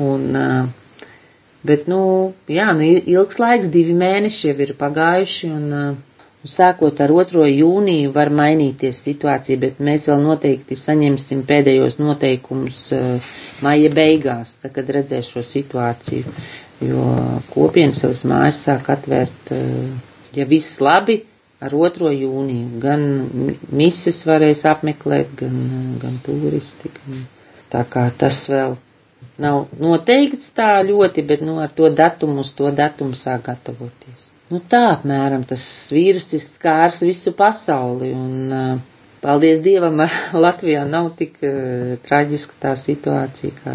Un, 0.00 0.06
un, 0.06 0.36
ā, 0.38 0.52
Bet, 1.60 1.84
nu, 1.92 2.32
jā, 2.48 2.70
nu, 2.72 2.86
ilgs 2.88 3.36
laiks, 3.36 3.68
divi 3.68 3.92
mēneši 3.92 4.46
jau 4.48 4.54
ir 4.64 4.70
pagājuši, 4.80 5.50
un 5.52 5.74
uh, 5.76 5.90
sākot 6.48 7.00
ar 7.04 7.10
2. 7.12 7.44
jūniju 7.52 8.12
var 8.14 8.30
mainīties 8.32 9.00
situācija, 9.04 9.58
bet 9.60 9.80
mēs 9.84 10.06
vēl 10.08 10.22
noteikti 10.24 10.76
saņemsim 10.82 11.42
pēdējos 11.50 11.98
noteikumus 12.00 12.78
uh, 12.96 13.26
maija 13.64 13.90
beigās, 13.92 14.54
tad, 14.62 14.72
kad 14.78 14.88
redzēs 14.96 15.28
šo 15.34 15.42
situāciju, 15.44 16.32
jo 16.88 17.04
kopiena 17.52 17.92
savas 17.92 18.22
mājas 18.24 18.62
sāk 18.68 18.88
atvērt, 18.94 19.52
uh, 19.52 19.90
ja 20.38 20.46
viss 20.48 20.80
labi, 20.80 21.18
ar 21.60 21.76
2. 21.76 22.14
jūniju. 22.22 22.80
Gan 22.86 23.04
mi- 23.36 23.58
mises 23.82 24.22
varēs 24.24 24.64
apmeklēt, 24.72 25.34
gan, 25.42 25.60
uh, 25.66 25.92
gan 26.06 26.16
turisti, 26.24 26.88
gan 27.02 27.26
tā 27.70 27.84
kā 27.84 28.06
tas 28.16 28.46
vēl 28.48 28.78
nav 29.40 29.66
noteikts 29.80 30.54
tā 30.56 30.72
ļoti, 30.88 31.26
bet 31.28 31.44
nu, 31.44 31.60
ar 31.60 31.68
to 31.68 31.92
datumu 31.92 32.40
uz 32.40 32.54
to 32.56 32.72
datumu 32.72 33.12
sāk 33.26 33.44
gatavoties. 33.52 34.29
Nu, 34.50 34.58
tā 34.70 34.78
apmēram 34.92 35.44
tas 35.46 35.64
vīrusis 35.94 36.44
skārs 36.56 36.96
visu 37.06 37.30
pasauli, 37.38 38.08
un 38.18 38.54
uh, 38.54 38.78
paldies 39.22 39.60
Dievam, 39.62 40.00
Latvijā 40.44 40.80
nav 40.90 41.12
tik 41.20 41.36
uh, 41.46 41.92
traģiska 42.06 42.56
tā 42.64 42.72
situācija 42.80 43.58
kā 43.60 43.74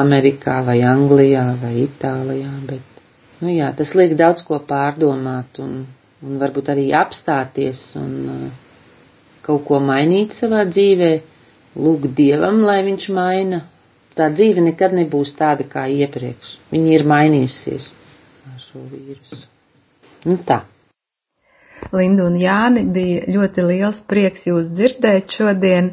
Amerikā 0.00 0.60
vai 0.68 0.76
Anglijā 0.86 1.42
vai 1.62 1.72
Itālijā, 1.82 2.52
bet, 2.68 3.02
nu 3.42 3.50
jā, 3.50 3.72
tas 3.80 3.96
liek 3.98 4.14
daudz 4.20 4.44
ko 4.46 4.60
pārdomāt 4.68 5.58
un, 5.64 5.72
un 6.22 6.38
varbūt 6.42 6.70
arī 6.76 6.84
apstāties 7.00 7.82
un 7.98 8.12
uh, 8.30 8.44
kaut 9.48 9.64
ko 9.66 9.80
mainīt 9.88 10.36
savā 10.38 10.62
dzīvē, 10.70 11.10
lūgt 11.82 12.14
Dievam, 12.22 12.62
lai 12.68 12.78
viņš 12.86 13.08
maina 13.18 13.64
tā 14.14 14.30
dzīve 14.36 14.62
nekad 14.68 14.94
nebūs 15.00 15.34
tāda 15.42 15.66
kā 15.74 15.88
iepriekš. 15.98 16.54
Viņa 16.70 16.94
ir 16.94 17.06
mainījusies 17.14 17.90
ar 18.52 18.62
šo 18.68 18.84
vīrusu. 18.86 19.42
Nu 20.24 20.38
tā. 20.48 20.62
Linda 21.92 22.24
un 22.24 22.36
Jāni 22.40 22.84
bija 22.94 23.24
ļoti 23.34 23.64
liels 23.68 24.00
prieks 24.08 24.46
jūs 24.48 24.70
dzirdēt 24.72 25.36
šodien, 25.36 25.90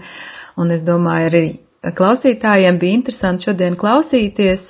un 0.57 0.71
es 0.71 0.83
domāju 0.87 1.29
arī 1.31 1.45
klausītājiem 1.97 2.77
bija 2.81 2.97
interesanti 2.99 3.49
šodien 3.49 3.75
klausīties 3.75 4.67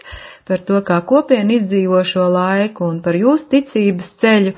par 0.47 0.63
to, 0.67 0.79
kā 0.87 1.01
kopiena 1.07 1.53
izdzīvo 1.57 1.99
šo 2.07 2.27
laiku 2.33 2.87
un 2.87 3.01
par 3.05 3.17
jūsu 3.19 3.49
ticības 3.55 4.07
ceļu, 4.21 4.53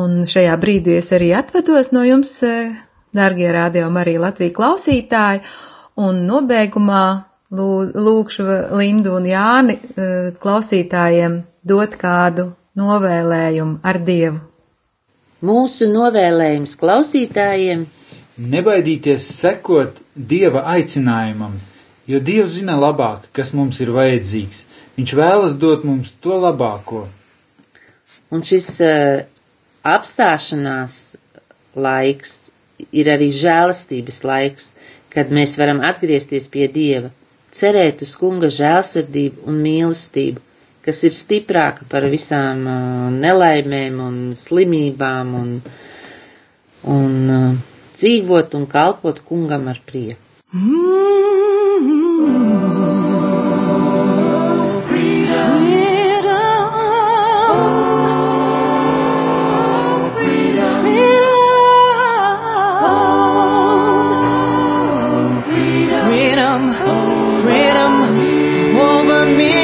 un 0.00 0.24
šajā 0.30 0.56
brīdī 0.64 0.98
es 1.00 1.12
arī 1.14 1.30
atvados 1.38 1.92
no 1.96 2.02
jums, 2.04 2.34
eh, 2.42 2.74
dārgie 3.14 3.52
rādījumi 3.54 4.02
arī 4.02 4.18
Latviju 4.26 4.56
klausītāji, 4.58 5.44
un 5.96 6.20
nobeigumā 6.26 7.04
lū- 7.54 7.94
lūkšu 7.94 8.48
Lindu 8.80 9.14
un 9.20 9.30
Jāni 9.30 9.78
eh, 9.78 10.34
klausītājiem 10.42 11.40
dot 11.64 11.96
kādu 11.96 12.50
novēlējumu 12.80 13.78
ar 13.82 14.00
Dievu. 14.08 14.40
Mūsu 15.44 15.90
novēlējums 15.92 16.78
klausītājiem 16.80 17.84
Nebaidīties 18.34 19.24
sekot 19.40 20.00
Dieva 20.30 20.64
aicinājumam, 20.74 21.52
jo 22.10 22.18
Dievs 22.28 22.56
zina 22.56 22.74
labāk, 22.84 23.28
kas 23.36 23.52
mums 23.54 23.78
ir 23.84 23.92
vajadzīgs. 23.94 24.64
Viņš 24.96 25.12
vēlas 25.20 25.54
dot 25.64 25.84
mums 25.86 26.10
to 26.24 26.34
labāko. 26.42 27.04
un 28.34 28.42
šis 28.42 28.66
uh, 28.82 29.22
apstāšanās 29.86 30.96
laiks 31.86 32.50
ir 32.90 33.10
arī 33.14 33.30
žēlastības 33.30 34.18
laiks, 34.24 34.72
kad 35.14 35.30
mēs 35.30 35.54
varam 35.60 35.78
atgriezties 35.92 36.50
pie 36.50 36.66
Dieva, 36.66 37.12
cerēt 37.54 38.02
uz 38.02 38.16
kunga 38.18 38.50
žēlsirdību 38.50 39.46
un 39.46 39.62
mīlestību, 39.62 40.42
kas 40.84 41.00
ir 41.08 41.14
stiprāka 41.16 41.86
par 41.88 42.04
visām 42.12 42.64
uh, 42.68 43.08
nelaimēm 43.14 44.00
un 44.04 44.18
slimībām 44.36 45.30
un, 45.40 45.54
un 46.96 47.14
uh, 47.38 47.54
dzīvot 47.96 48.58
un 48.60 48.66
kalpot 48.76 49.22
kungam 49.28 49.68
ar 49.72 49.80
prieku. 49.88 50.20
Freedom, 66.04 66.62
freedom 67.42 67.94
over 68.78 69.26
me. 69.38 69.63